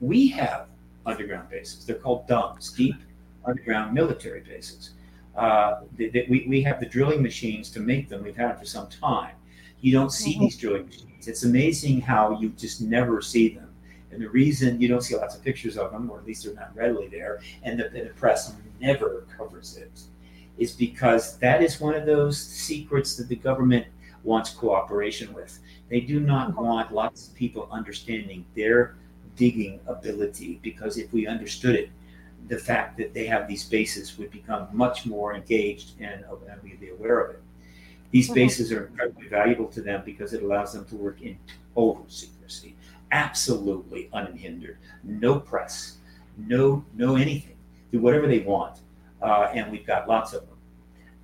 [0.00, 0.68] We have
[1.06, 1.84] underground bases.
[1.84, 2.96] They're called DUMBs, deep
[3.44, 4.90] underground military bases.
[5.40, 8.18] Uh, that we, we have the drilling machines to make them.
[8.22, 9.34] We've had them for some time.
[9.80, 10.44] You don't see mm-hmm.
[10.44, 11.28] these drilling machines.
[11.30, 13.70] It's amazing how you just never see them.
[14.10, 16.60] And the reason you don't see lots of pictures of them, or at least they're
[16.64, 19.96] not readily there, and the, the press never covers it,
[20.58, 23.86] is because that is one of those secrets that the government
[24.24, 25.52] wants cooperation with.
[25.88, 26.64] They do not mm-hmm.
[26.66, 28.96] want lots of people understanding their
[29.36, 31.88] digging ability, because if we understood it,
[32.48, 36.80] the fact that they have these bases would become much more engaged and, and we'd
[36.80, 37.42] be aware of it.
[38.10, 38.34] These mm-hmm.
[38.34, 41.38] bases are incredibly valuable to them because it allows them to work in
[41.74, 42.74] total secrecy
[43.12, 44.78] absolutely unhindered.
[45.02, 45.98] No press,
[46.36, 47.56] no no anything.
[47.92, 48.80] Do whatever they want,
[49.20, 50.56] uh, and we've got lots of them.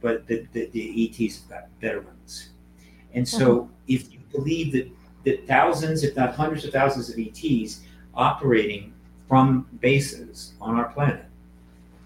[0.00, 2.50] But the, the, the ETs have got better ones,
[3.14, 3.72] and so mm-hmm.
[3.88, 4.90] if you believe that
[5.24, 7.80] that thousands, if not hundreds of thousands of ETs
[8.14, 8.92] operating
[9.28, 11.24] from bases on our planet,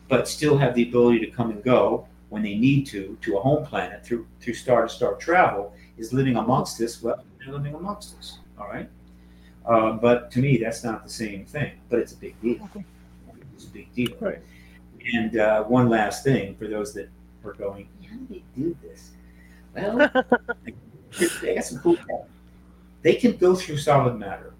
[0.08, 3.40] but still have the ability to come and go when they need to to a
[3.40, 7.02] home planet through through star to star travel is living amongst us.
[7.02, 8.38] Well, they're living amongst us.
[8.58, 8.88] All right.
[9.66, 11.72] Uh, but to me, that's not the same thing.
[11.88, 12.68] But it's a big deal.
[13.54, 14.16] It's a big deal.
[14.20, 14.40] Right.
[15.14, 17.08] And uh, one last thing for those that
[17.44, 19.10] are going, how do they do this?
[19.74, 19.98] Well,
[21.42, 22.26] they got some cool stuff.
[23.02, 24.52] They can go through solid matter.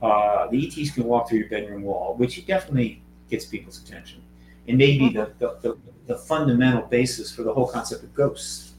[0.00, 4.22] Uh, the ETs can walk through your bedroom wall, which definitely gets people's attention.
[4.68, 8.74] And maybe the, the, the, the, fundamental basis for the whole concept of ghosts,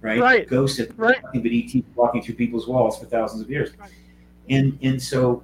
[0.00, 0.18] right?
[0.18, 0.48] Right.
[0.48, 1.22] Ghosts have right.
[1.22, 3.70] nothing but ETs walking through people's walls for thousands of years.
[3.78, 3.90] Right
[4.48, 5.42] and and so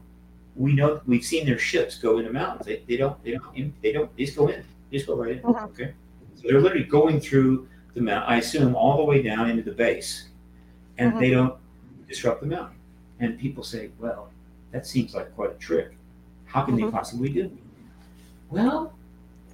[0.54, 2.66] we know we've seen their ships go into mountains.
[2.66, 4.64] They, they don't they don't they don't they just go in.
[4.90, 5.44] They just go right in.
[5.44, 5.66] Uh-huh.
[5.66, 5.94] Okay,
[6.34, 8.30] so they're literally going through the mountain.
[8.30, 10.28] I assume all the way down into the base,
[10.98, 11.20] and uh-huh.
[11.20, 11.56] they don't
[12.08, 12.76] disrupt the mountain.
[13.20, 14.30] And people say, well,
[14.72, 15.92] that seems like quite a trick.
[16.46, 16.86] How can uh-huh.
[16.86, 17.44] they possibly do?
[17.44, 17.52] It?
[18.50, 18.92] Well,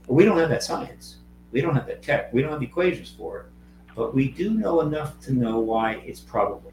[0.06, 1.16] we don't have that science.
[1.52, 2.32] We don't have that tech.
[2.32, 3.46] We don't have the equations for it.
[3.94, 6.72] But we do know enough to know why it's probable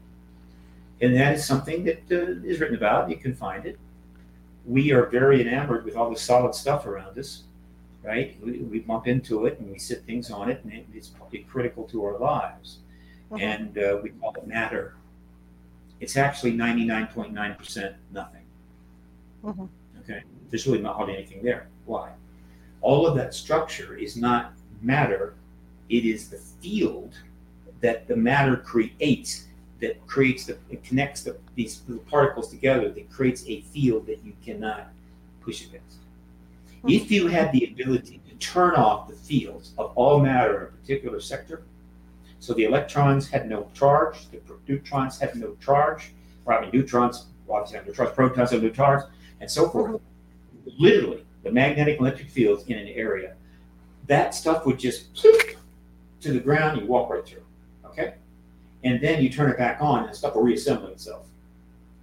[1.00, 3.10] and that is something that uh, is written about.
[3.10, 3.78] You can find it.
[4.64, 7.42] We are very enamored with all the solid stuff around us,
[8.02, 8.36] right?
[8.42, 11.40] We, we bump into it and we sit things on it, and it, it's probably
[11.40, 12.78] critical to our lives.
[13.30, 13.42] Uh-huh.
[13.42, 14.94] And uh, we call it matter.
[16.00, 18.42] It's actually 99.9% nothing.
[19.44, 19.66] Uh-huh.
[20.00, 20.22] Okay?
[20.50, 21.68] There's really not hardly anything there.
[21.84, 22.10] Why?
[22.80, 25.34] All of that structure is not matter,
[25.88, 27.14] it is the field
[27.80, 29.46] that the matter creates
[29.80, 34.24] that creates the it connects the, these little particles together that creates a field that
[34.24, 34.88] you cannot
[35.42, 35.98] push against.
[36.78, 36.88] Mm-hmm.
[36.88, 40.66] If you had the ability to turn off the fields of all matter in a
[40.66, 41.62] particular sector,
[42.46, 46.12] so the electrons had no charge, the neutrons had no charge,
[46.44, 49.02] or I mean neutrons obviously have neutrons, protons have no charge,
[49.40, 50.00] and so forth.
[50.78, 53.34] Literally, the magnetic electric fields in an area,
[54.06, 55.14] that stuff would just
[56.20, 57.42] to the ground, you walk right through.
[57.84, 58.14] Okay?
[58.86, 61.26] and then you turn it back on and stuff will reassemble itself.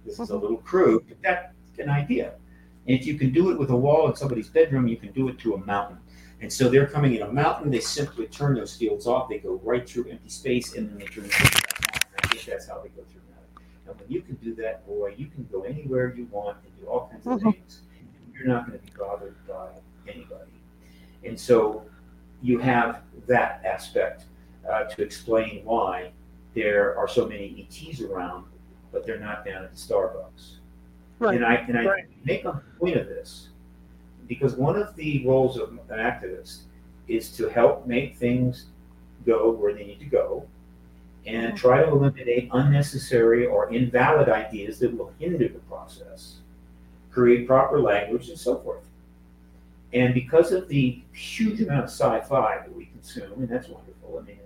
[0.04, 2.34] This is a little crude, but that's an idea.
[2.86, 5.28] And if you can do it with a wall in somebody's bedroom, you can do
[5.28, 5.98] it to a mountain.
[6.40, 9.60] And so they're coming in a mountain, they simply turn those fields off, they go
[9.62, 12.00] right through empty space, and then they turn back on.
[12.22, 13.62] I think that's how they go through that.
[13.86, 16.86] And when you can do that, boy, you can go anywhere you want and do
[16.86, 17.50] all kinds of mm-hmm.
[17.50, 17.82] things.
[18.34, 19.68] You're not going to be bothered by
[20.06, 20.50] anybody.
[21.24, 21.84] And so
[22.42, 24.24] you have that aspect
[24.70, 26.12] uh, to explain why
[26.54, 28.44] there are so many ETs around,
[28.92, 30.56] but they're not down at the Starbucks.
[31.18, 31.36] Right.
[31.36, 32.04] And I and I right.
[32.24, 33.48] make a point of this
[34.26, 36.60] because one of the roles of an activist
[37.08, 38.66] is to help make things
[39.26, 40.46] go where they need to go
[41.26, 41.56] and mm-hmm.
[41.56, 46.36] try to eliminate unnecessary or invalid ideas that will hinder the process,
[47.10, 48.84] create proper language, and so forth.
[49.92, 54.18] And because of the huge amount of sci-fi that we consume, and that's wonderful.
[54.20, 54.38] I mean,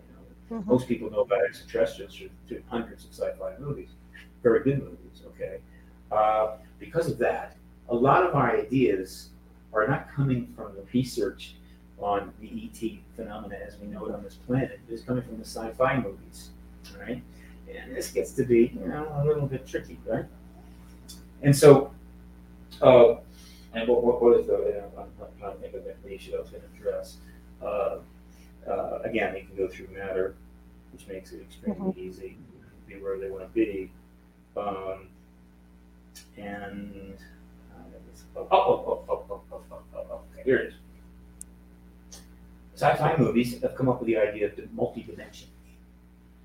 [0.50, 0.70] Mm-hmm.
[0.70, 2.16] Most people know about extraterrestrials
[2.46, 3.90] through, hundreds of sci-fi movies,
[4.42, 5.22] very good movies.
[5.26, 5.58] Okay,
[6.10, 7.56] uh, because of that,
[7.90, 9.30] a lot of our ideas
[9.72, 11.54] are not coming from the research
[11.98, 14.80] on the ET phenomena as we know it on this planet.
[14.88, 16.50] It's coming from the sci-fi movies,
[16.98, 17.22] right?
[17.68, 20.24] And this gets to be, you know, a little bit tricky, right?
[21.42, 21.92] And so,
[22.80, 23.16] uh,
[23.74, 24.84] and what, what, what is the?
[24.96, 27.16] I'm, I'm trying to think of the issue I was going to address.
[27.62, 27.98] Uh,
[28.68, 30.34] uh, again, they can go through matter,
[30.92, 32.00] which makes it extremely mm-hmm.
[32.00, 32.36] easy
[32.88, 33.90] to be where they want to be.
[34.56, 35.08] Um,
[36.36, 37.16] and
[38.36, 39.47] uh, oh, oh, oh, oh, oh,
[40.57, 40.74] it is.
[42.74, 45.49] Sci-fi movies have come up with the idea of the multi-dimension.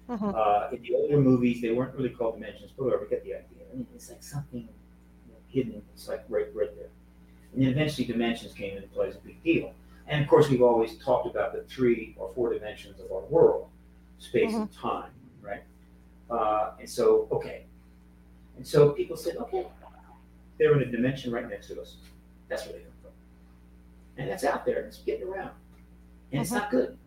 [0.10, 0.32] Mm-hmm.
[0.36, 3.64] Uh, in the older movies, they weren't really called dimensions, but whoever get the idea.
[3.72, 5.82] I mean, it's like something you know, hidden.
[5.94, 6.90] It's like right, right there.
[7.54, 9.74] And then eventually, dimensions came into play as a big deal.
[10.08, 13.70] And of course, we've always talked about the three or four dimensions of our world
[14.18, 14.64] space mm-hmm.
[14.64, 15.64] and time, right?
[16.30, 17.66] Uh, and so, okay.
[18.58, 19.66] And so people said, okay,
[20.58, 21.98] they're in a dimension right next to us.
[22.50, 22.84] That's where they.
[24.18, 25.52] And that's out there it's getting around.
[26.32, 26.98] And it's not good.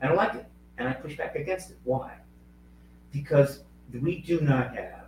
[0.00, 0.46] I don't like it.
[0.78, 1.78] And I push back against it.
[1.84, 2.14] Why?
[3.12, 3.62] Because
[4.00, 5.00] we do not have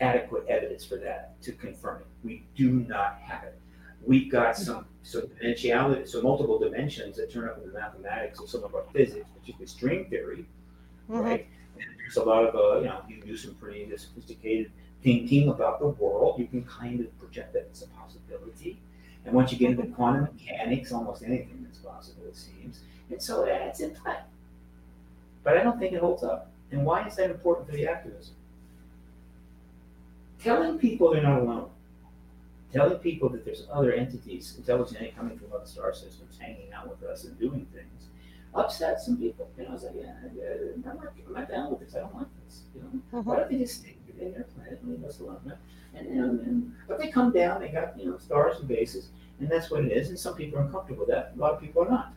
[0.00, 2.06] adequate evidence for that to confirm it.
[2.24, 3.58] We do not have it.
[4.04, 8.48] We've got some so dimensionality, so multiple dimensions that turn up in the mathematics of
[8.48, 10.44] some of our physics, particularly string theory,
[11.08, 11.20] mm-hmm.
[11.20, 11.46] right?
[11.76, 14.72] And there's a lot of uh, you know you do some pretty sophisticated
[15.02, 16.38] thinking about the world.
[16.38, 18.80] You can kind of project that as a possibility.
[19.24, 22.80] And once you get into quantum mechanics, almost anything is possible, it seems.
[23.10, 24.16] And so that's in play.
[25.44, 26.50] But I don't think it holds up.
[26.70, 28.34] And why is that important for the activism?
[30.42, 31.70] Telling people they're not alone,
[32.72, 37.08] telling people that there's other entities, intelligent coming from other star systems, hanging out with
[37.08, 38.08] us and doing things,
[38.54, 39.48] upset some people.
[39.56, 40.14] You know, I was like, yeah,
[40.74, 41.94] I'm, not, I'm not down with this.
[41.94, 42.62] I don't like this.
[42.74, 43.22] You know, uh-huh.
[43.22, 43.84] why don't they just
[44.22, 45.52] in their planet and leave us alone?
[45.94, 47.60] And, and, and but they come down.
[47.60, 49.08] They got you know stars and bases,
[49.40, 50.08] and that's what it is.
[50.08, 51.32] And some people are uncomfortable with that.
[51.36, 52.14] A lot of people are not.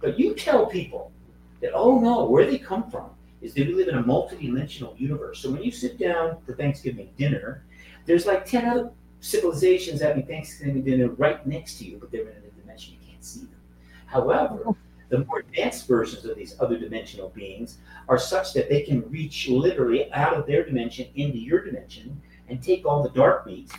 [0.00, 1.12] But you tell people
[1.60, 5.40] that, oh no, where they come from is that we live in a multidimensional universe.
[5.40, 7.64] So when you sit down for Thanksgiving dinner,
[8.06, 8.90] there's like 10 other
[9.20, 13.24] civilizations having Thanksgiving dinner right next to you, but they're in a dimension you can't
[13.24, 13.60] see them.
[14.06, 14.74] However,
[15.14, 19.48] the more advanced versions of these other dimensional beings are such that they can reach
[19.48, 23.70] literally out of their dimension into your dimension and take all the dark meat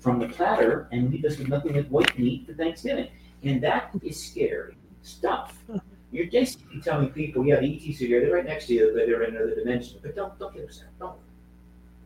[0.00, 3.08] from the platter and leave us with nothing but white meat for Thanksgiving.
[3.42, 5.62] And that is scary stuff.
[6.10, 9.04] You're basically telling people, yeah, the ETs are here, they're right next to you, but
[9.04, 9.98] they're in another dimension.
[10.00, 10.88] But don't don't get upset.
[10.98, 11.18] Don't.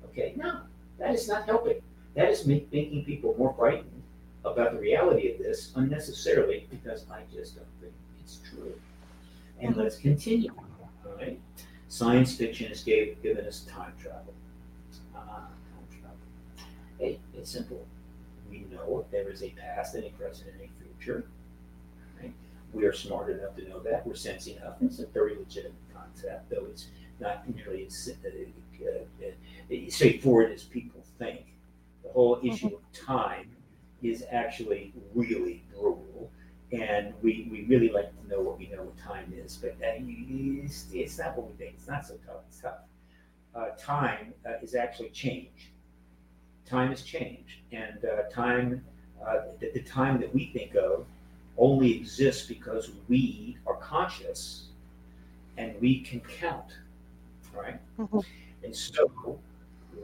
[0.07, 0.63] Okay, no,
[0.99, 1.81] that is not helping.
[2.17, 4.03] That is make, making people more frightened
[4.45, 7.93] about the reality of this unnecessarily because I just don't think
[8.25, 8.79] it's true.
[9.61, 10.53] And let's continue.
[11.19, 11.41] Right?
[11.89, 14.35] Science fiction has gave, given us time travel.
[15.15, 16.17] Uh, time travel.
[16.99, 17.87] Hey, it's simple.
[18.51, 21.27] We know there is a past and a present and a future.
[22.73, 24.07] We are smart enough to know that.
[24.07, 24.77] We're sensing enough.
[24.81, 26.87] It's a very legitimate concept, though it's
[27.21, 28.89] not nearly as uh,
[29.27, 31.45] uh, straightforward as people think.
[32.03, 33.51] The whole issue of time
[34.03, 36.31] is actually really brutal.
[36.73, 40.01] And we, we really like to know what we know what time is, but uh,
[40.01, 41.75] it's, it's not what we think.
[41.77, 42.43] It's not so tough.
[42.49, 42.79] It's tough.
[43.55, 45.73] Uh, time uh, is actually change.
[46.65, 47.63] Time is change.
[47.73, 48.83] And uh, time,
[49.61, 51.05] the, the time that we think of
[51.59, 54.69] only exists because we are conscious
[55.59, 56.73] and we can count,
[57.55, 57.79] right?
[57.99, 58.21] Mm-hmm.
[58.65, 59.39] And so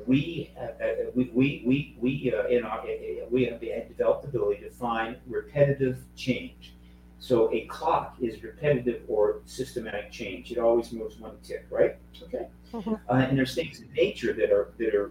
[0.09, 4.23] we, uh, uh, we, we, we, we uh, in our, uh, uh, we have developed
[4.23, 6.73] the ability to find repetitive change.
[7.21, 10.51] So a clock is repetitive or systematic change.
[10.51, 11.97] It always moves one tick, right?
[12.23, 12.47] Okay.
[12.73, 12.95] Mm-hmm.
[12.95, 15.11] Uh, and there's things in nature that are that are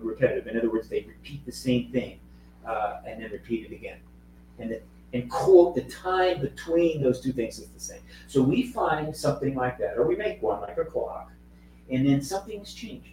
[0.00, 0.46] repetitive.
[0.46, 2.20] In other words, they repeat the same thing
[2.64, 3.98] and then repeat it again.
[4.58, 4.80] And the,
[5.14, 8.02] and quote the time between those two things is the same.
[8.28, 11.30] So we find something like that, or we make one like a clock,
[11.90, 13.08] and then something's changed.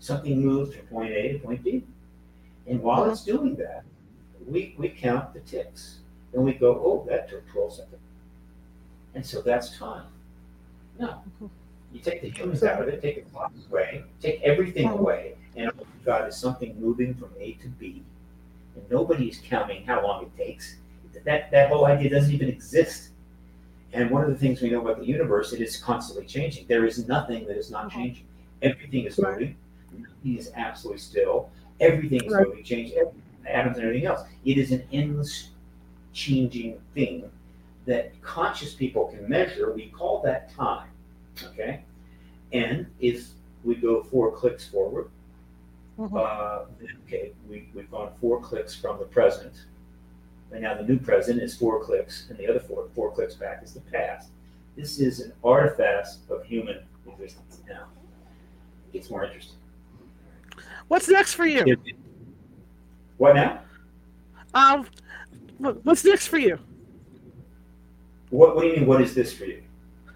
[0.00, 1.84] Something moves from point A to point B.
[2.66, 3.84] And while it's doing that,
[4.46, 5.98] we, we count the ticks.
[6.32, 8.02] And we go, oh, that took 12 seconds.
[9.14, 10.06] And so that's time.
[10.98, 11.22] No.
[11.92, 15.70] You take the humans out of it, take the clock away, take everything away, and
[15.70, 18.02] all you've got is something moving from A to B.
[18.76, 20.76] And nobody's counting how long it takes
[21.24, 23.10] that, that whole idea doesn't even exist.
[23.92, 26.66] And one of the things we know about the universe, it is constantly changing.
[26.66, 28.24] There is nothing that is not changing.
[28.62, 29.56] Everything is moving.
[29.96, 31.50] Nothing is absolutely still.
[31.80, 32.46] Everything is right.
[32.46, 32.98] moving, changing,
[33.46, 34.22] atoms and everything else.
[34.44, 35.50] It is an endless
[36.12, 37.30] changing thing
[37.86, 39.72] that conscious people can measure.
[39.72, 40.88] We call that time.
[41.42, 41.84] Okay?
[42.52, 43.28] And if
[43.64, 45.10] we go four clicks forward,
[45.98, 46.16] mm-hmm.
[46.16, 46.64] uh,
[47.06, 49.54] okay, we, we've gone four clicks from the present
[50.50, 53.62] and now the new president is four clicks, and the other four, four clicks back
[53.62, 54.30] is the past.
[54.76, 57.86] This is an artifact of human existence now.
[58.86, 59.56] It gets more interesting.
[60.88, 61.76] What's next for you?
[63.18, 63.60] what now?
[64.54, 64.86] Um,
[65.58, 66.58] what's next for you?
[68.30, 68.86] What, what do you mean?
[68.86, 69.62] What is this for you?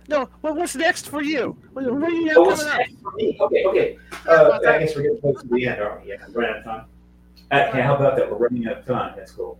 [0.08, 1.56] No, well, what's next for you?
[1.72, 3.36] What, are you oh, what's next for me?
[3.40, 3.98] Okay, okay.
[4.26, 6.10] Uh, I guess we're getting close to the end, aren't we?
[6.10, 6.84] Yeah, running out of time.
[7.50, 8.30] Uh, how about that?
[8.30, 9.14] We're running out of time.
[9.16, 9.58] That's cool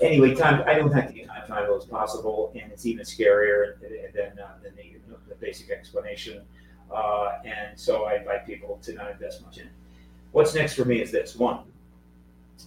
[0.00, 4.38] anyway, time I don't think the time travel is possible, and it's even scarier than
[4.38, 4.96] uh, than the,
[5.28, 6.42] the, basic explanation.
[6.94, 9.72] Uh, and so I invite people to not invest much in it.
[10.32, 11.60] What's next for me is this: one,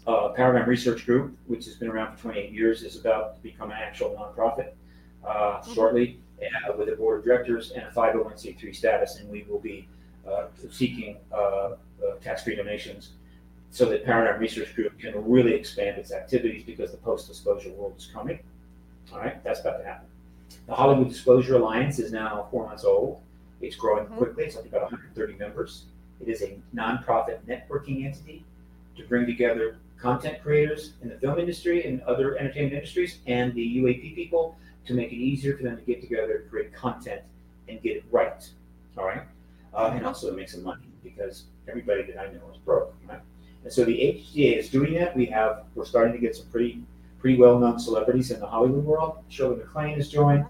[0.08, 3.72] uh, Paradigm Research Group, which has been around for 28 years, is about to become
[3.72, 4.72] an actual nonprofit
[5.26, 9.60] uh, shortly uh, with a board of directors and a 501c3 status, and we will
[9.60, 9.88] be
[10.28, 11.76] uh, seeking uh, uh,
[12.22, 13.12] tax-free donations
[13.70, 18.08] so that Paradigm Research Group can really expand its activities because the post-disclosure world is
[18.14, 18.40] coming.
[19.14, 20.08] All right, that's about to happen.
[20.68, 23.22] The Hollywood Disclosure Alliance is now four months old.
[23.62, 24.18] It's growing Mhm.
[24.18, 24.46] quickly.
[24.46, 25.86] It's up to about 130 members.
[26.22, 28.46] It is a nonprofit networking entity
[28.98, 33.78] to bring together content creators in the film industry and other entertainment industries and the
[33.78, 37.22] UAP people to make it easier for them to get together, create content,
[37.68, 38.50] and get it right.
[38.98, 39.24] All right,
[39.74, 42.94] uh, and also make some money because everybody that I know is broke.
[43.08, 43.22] Right?
[43.64, 45.16] And so the HDA is doing that.
[45.16, 46.84] We have we're starting to get some pretty
[47.20, 49.18] pretty well known celebrities in the Hollywood world.
[49.30, 50.46] Shirley MacLaine has joined.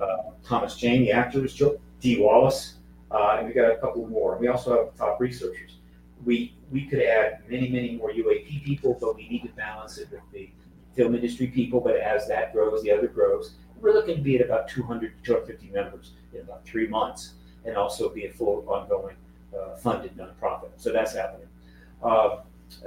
[0.00, 1.78] Uh, Thomas Jane, the actor, is joined.
[2.00, 2.74] Dee Wallace,
[3.14, 4.36] uh, and we got a couple more.
[4.38, 5.76] We also have top researchers.
[6.24, 10.10] We we could add many many more UAP people, but we need to balance it
[10.10, 10.50] with the
[10.94, 11.80] film industry people.
[11.80, 13.54] But as that grows, the other grows.
[13.80, 17.34] We're looking to be at about 200 to 250 members in about three months,
[17.64, 19.16] and also be a full ongoing
[19.56, 20.70] uh, funded nonprofit.
[20.76, 21.48] So that's happening.
[22.02, 22.06] Uh,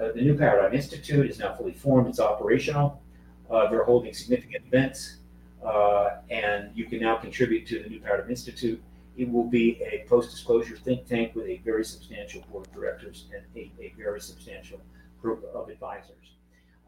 [0.02, 2.08] uh, the New Paradigm Institute is now fully formed.
[2.08, 3.02] It's operational.
[3.50, 5.18] Uh, they're holding significant events,
[5.66, 8.82] uh, and you can now contribute to the New Paradigm Institute.
[9.18, 13.44] It will be a post-disclosure think tank with a very substantial board of directors and
[13.56, 14.80] a, a very substantial
[15.22, 16.36] group of advisors.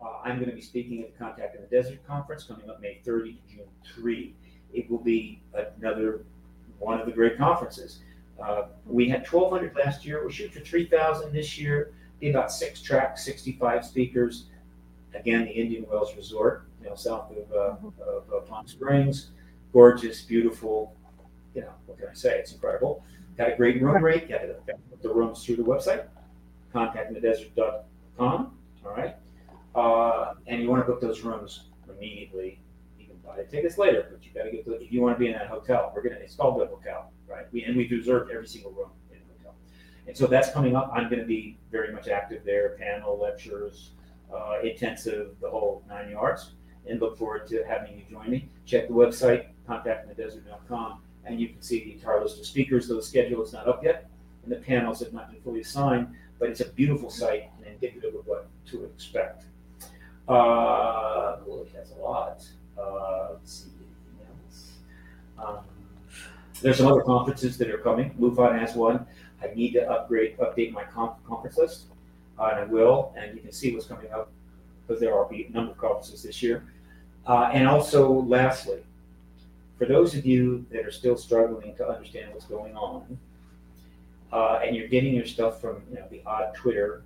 [0.02, 2.82] Uh, I'm going to be speaking at the Contact in the Desert conference coming up
[2.82, 3.66] May 30 to June
[3.96, 4.36] 3.
[4.74, 5.42] It will be
[5.78, 6.24] another
[6.78, 8.00] one of the great conferences.
[8.42, 10.24] Uh, we had 1,200 last year.
[10.24, 11.94] We're shooting for 3,000 this year.
[12.20, 14.46] Be about six tracks, 65 speakers.
[15.14, 19.32] Again, the Indian Wells Resort, you know, south of, uh, of Palm Springs.
[19.74, 20.96] Gorgeous, beautiful.
[21.54, 22.38] You know, what can I say?
[22.38, 23.04] It's incredible.
[23.38, 24.30] Got a great room rate.
[24.30, 24.42] Got
[25.02, 26.06] the, rooms through the website,
[26.74, 28.58] contactinthedesert.com.
[28.86, 29.16] All right.
[29.76, 32.60] Uh, and you want to book those rooms immediately.
[33.00, 35.16] You can buy the tickets later, but you got to get the, if you want
[35.16, 37.46] to be in that hotel, we're gonna it's called the hotel, right?
[37.52, 39.56] We and we've reserved every single room in the hotel.
[40.08, 40.92] And so that's coming up.
[40.94, 43.92] I'm going to be very much active there, panel, lectures,
[44.34, 46.54] uh, intensive, the whole nine yards.
[46.88, 48.50] And look forward to having you join me.
[48.66, 52.88] Check the website, contactinthedesert.com, and you can see the entire list of speakers.
[52.88, 54.10] Though the schedule is not up yet,
[54.44, 56.08] and the panels have not been fully assigned,
[56.40, 59.46] but it's a beautiful site and indicative of what to expect.
[60.28, 62.48] Uh, it has a lot.
[62.78, 64.72] Uh, let's see anything else.
[65.38, 65.64] Um,
[66.62, 68.12] there's some other conferences that are coming.
[68.20, 69.06] MUFON has one.
[69.42, 71.86] I need to upgrade, update my con- conference list,
[72.38, 73.14] uh, and I will.
[73.18, 74.30] And you can see what's coming up
[74.86, 76.64] because there are a number of conferences this year.
[77.26, 78.84] Uh, and also, lastly,
[79.80, 83.18] for those of you that are still struggling to understand what's going on,
[84.34, 87.02] uh, and you're getting your stuff from you know the odd Twitter,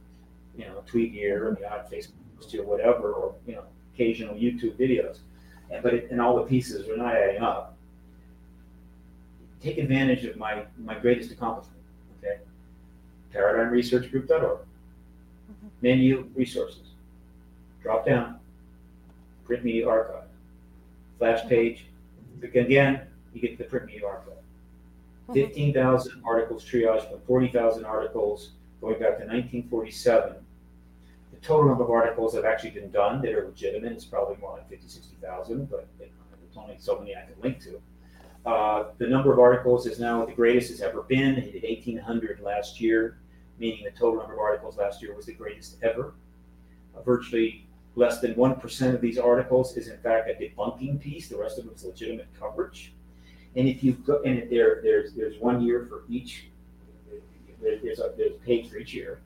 [0.58, 3.64] you know, tweet here, the odd Facebook post or whatever, or you know,
[3.94, 5.20] occasional YouTube videos,
[5.70, 7.78] and but it, and all the pieces are not adding up.
[9.62, 11.80] Take advantage of my my greatest accomplishment.
[12.18, 12.40] Okay,
[13.34, 14.60] ParadigmResearchGroup.org.
[15.82, 16.88] Menu resources.
[17.84, 18.40] Drop down.
[19.45, 20.24] Print media archive.
[21.20, 21.86] Flash page.
[22.44, 24.34] Again, you get the print media archive.
[25.34, 28.52] 15,000 articles triaged from 40,000 articles
[28.82, 30.36] going back to 1947.
[31.32, 34.36] The total number of articles that have actually been done that are legitimate is probably
[34.38, 36.11] more like 50, 60,000, but there's
[36.57, 37.82] only so many I can link to.
[38.45, 41.38] Uh, the number of articles is now the greatest it's ever been.
[41.38, 43.18] It hit 1,800 last year,
[43.57, 46.14] meaning the total number of articles last year was the greatest ever.
[46.95, 47.65] Uh, virtually
[47.95, 51.28] less than 1% of these articles is in fact a debunking piece.
[51.28, 52.94] The rest of it is legitimate coverage.
[53.56, 56.48] And if you go, and there, there's there's one year for each.
[57.61, 59.22] There, there's a there's a page for each year,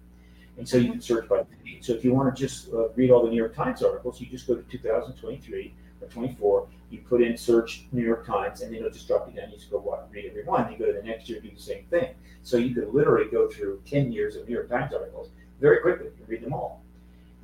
[0.57, 1.85] and so you can search by page.
[1.85, 4.27] So if you want to just uh, read all the New York Times articles, you
[4.27, 6.67] just go to 2023 or 24.
[6.89, 9.49] You put in search New York Times, and then it'll just drop you down.
[9.49, 10.71] You just go watch, read every one.
[10.71, 12.13] You go to the next year, do the same thing.
[12.43, 15.29] So you could literally go through 10 years of New York Times articles
[15.59, 16.81] very quickly and read them all.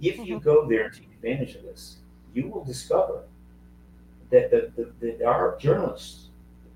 [0.04, 1.98] If you go there and take advantage of this,
[2.34, 3.24] you will discover
[4.32, 6.28] that the, the, the, there are journalists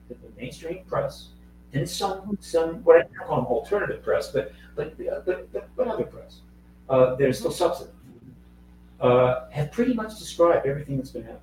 [0.10, 1.30] the mainstream press
[1.74, 5.88] and some some what I call them alternative press, but but uh, but, but, but
[5.88, 6.40] other press
[6.90, 7.94] uh, that are still substantive
[9.02, 11.42] uh, have pretty much described everything that's been happening.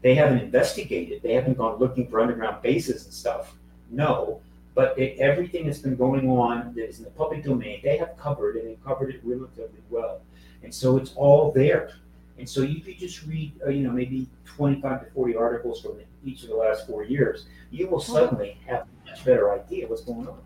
[0.00, 1.22] They haven't investigated.
[1.22, 3.54] They haven't gone looking for underground bases and stuff.
[3.90, 4.40] No,
[4.78, 8.16] but it, everything that's been going on that is in the public domain, they have
[8.16, 10.20] covered and they've covered it relatively well.
[10.62, 11.94] And so it's all there.
[12.38, 15.96] And so you could just read, uh, you know, maybe 25 to 40 articles from
[16.24, 17.46] each of the last four years.
[17.72, 20.38] You will suddenly have a much better idea what's going on.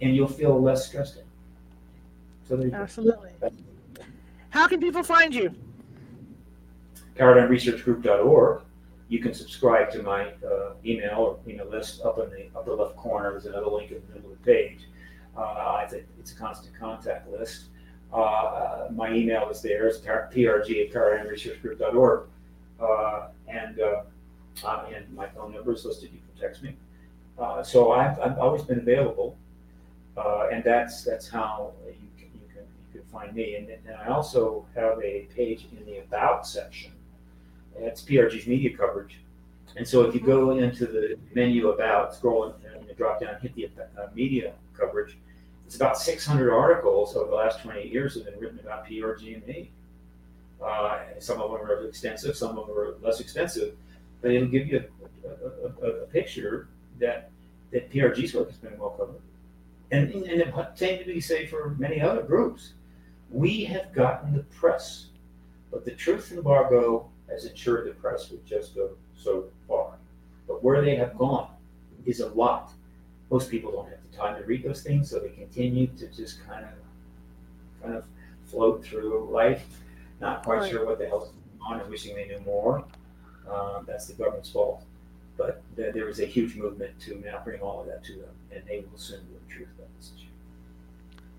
[0.00, 1.24] And you'll feel less stressed out.
[2.48, 2.76] So you go.
[2.76, 3.30] Absolutely.
[4.50, 5.52] How can people find you?
[7.18, 8.62] ParadigmResearchGroup.org.
[9.10, 12.96] You can subscribe to my uh, email or email list up in the upper left
[12.96, 13.32] corner.
[13.32, 14.86] There's another link in the middle of the page.
[15.36, 17.64] Uh, it's, a, it's a constant contact list.
[18.12, 19.88] Uh, my email is there.
[19.88, 22.28] It's prg at paradigmresearchgroup.org.
[22.80, 24.02] Uh, and, uh,
[24.64, 26.10] uh, and my phone number is listed.
[26.12, 26.76] You can text me.
[27.36, 29.36] Uh, so I've, I've always been available.
[30.16, 32.62] Uh, and that's that's how you can, you can
[32.92, 33.56] you can find me.
[33.56, 36.92] And, and I also have a page in the about section.
[37.80, 39.18] It's PRG's media coverage.
[39.76, 42.54] And so if you go into the menu about, scroll and,
[42.88, 45.16] and drop down, hit the uh, media coverage,
[45.66, 49.46] it's about 600 articles over the last 28 years have been written about PRG and
[49.46, 49.70] me.
[50.64, 53.76] Uh, some of them are extensive, some of them are less extensive,
[54.20, 54.84] but it'll give you
[55.24, 57.30] a, a, a, a picture that
[57.70, 59.20] that PRG's work has been well covered.
[59.92, 62.72] And, and the same to be said for many other groups.
[63.30, 65.06] We have gotten the press,
[65.70, 69.94] but the truth embargo has ensured the press would just go so far.
[70.46, 71.48] But where they have gone
[72.06, 72.72] is a lot.
[73.30, 76.44] Most people don't have the time to read those things, so they continue to just
[76.46, 76.70] kind of
[77.82, 78.04] kind of
[78.46, 79.64] float through life,
[80.20, 80.70] not quite Right.
[80.70, 82.84] sure what the hell's going on and wishing they knew more.
[83.48, 84.84] Uh, that's the government's fault.
[85.38, 88.30] But there, there is a huge movement to now bring all of that to them,
[88.52, 90.26] and they will soon know the truth about this issue.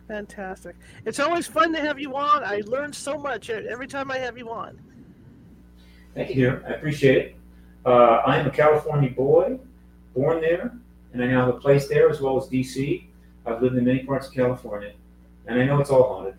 [0.07, 0.75] Fantastic.
[1.05, 2.43] It's always fun to have you on.
[2.43, 4.79] I learn so much every time I have you on.
[6.13, 6.63] Thank you, dear.
[6.67, 7.35] I appreciate it.
[7.85, 9.59] Uh, I am a California boy,
[10.15, 10.73] born there,
[11.13, 13.05] and I now have a place there as well as DC.
[13.45, 14.93] I've lived in many parts of California,
[15.47, 16.35] and I know it's all haunted.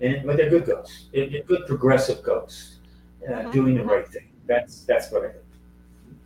[0.00, 1.06] And but they're good ghosts.
[1.12, 2.78] They're they're good progressive ghosts,
[3.26, 4.28] uh, Mhm, doing the right thing.
[4.46, 5.44] That's that's what I think.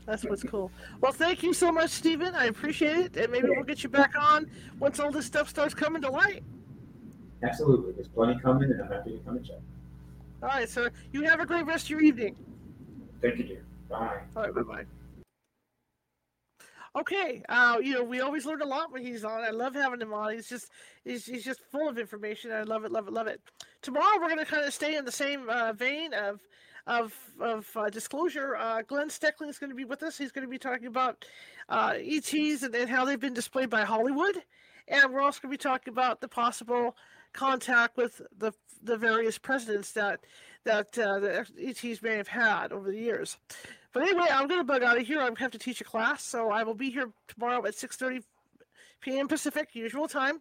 [0.05, 0.71] That's what's cool.
[1.01, 2.35] Well, thank you so much, Stephen.
[2.35, 3.17] I appreciate it.
[3.17, 4.51] And maybe we'll get you back on
[4.81, 6.43] once all this stuff starts coming to light.
[7.45, 7.93] Absolutely.
[7.93, 9.61] There's plenty coming, and I'm happy to come and check.
[10.43, 10.91] All right, sir.
[11.13, 12.35] You have a great rest of your evening.
[13.23, 13.65] Thank you, dear.
[13.89, 14.19] Bye.
[14.37, 14.85] All right, bye bye.
[16.95, 19.43] Okay, uh, you know we always learn a lot when he's on.
[19.43, 20.35] I love having him on.
[20.35, 20.69] He's just
[21.05, 22.53] he's, he's just full of information.
[22.53, 23.41] I love it, love it, love it.
[23.81, 26.41] Tomorrow we're gonna kind of stay in the same uh, vein of
[26.87, 28.57] of of uh, disclosure.
[28.57, 30.19] Uh, Glenn Steckling is going to be with us.
[30.19, 31.25] He's going to be talking about
[31.69, 34.43] uh, ETs and, and how they've been displayed by Hollywood,
[34.89, 36.97] and we're also going to be talking about the possible
[37.33, 40.21] contact with the the various presidents that
[40.65, 43.37] that uh, the ETs may have had over the years.
[43.93, 45.21] But anyway, I'm gonna bug out of here.
[45.21, 48.23] I have to teach a class, so I will be here tomorrow at 6:30
[49.01, 49.29] p.m.
[49.29, 50.41] Pacific, usual time.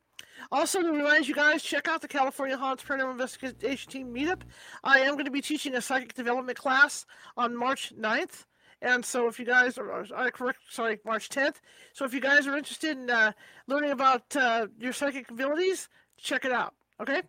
[0.52, 4.42] Also, to remind you guys, check out the California Haunts Paranormal Investigation Team meetup.
[4.84, 8.46] I am going to be teaching a psychic development class on March 9th.
[8.84, 11.56] And so, if you guys are, are- are correct, sorry, March 10th.
[11.94, 13.32] So, if you guys are interested in uh,
[13.68, 16.74] learning about uh, your psychic abilities, check it out.
[17.00, 17.22] Okay,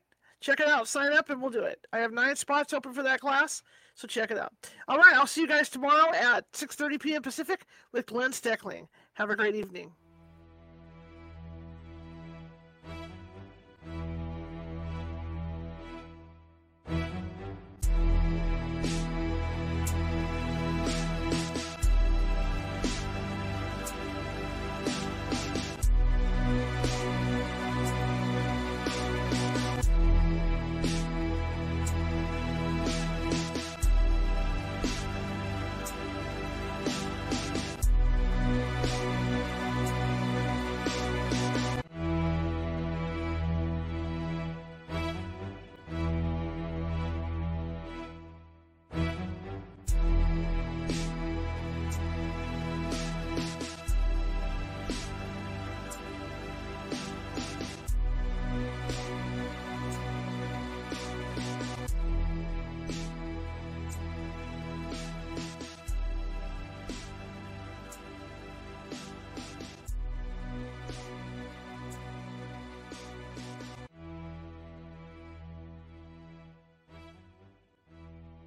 [0.43, 0.89] check it out.
[0.89, 1.87] Sign up, and we'll do it.
[1.93, 3.63] I have nine spots open for that class,
[3.95, 4.53] so check it out.
[4.89, 7.23] All right, I'll see you guys tomorrow at 6:30 p.m.
[7.23, 8.89] Pacific with Glenn Steckling.
[9.15, 9.93] Have a great evening.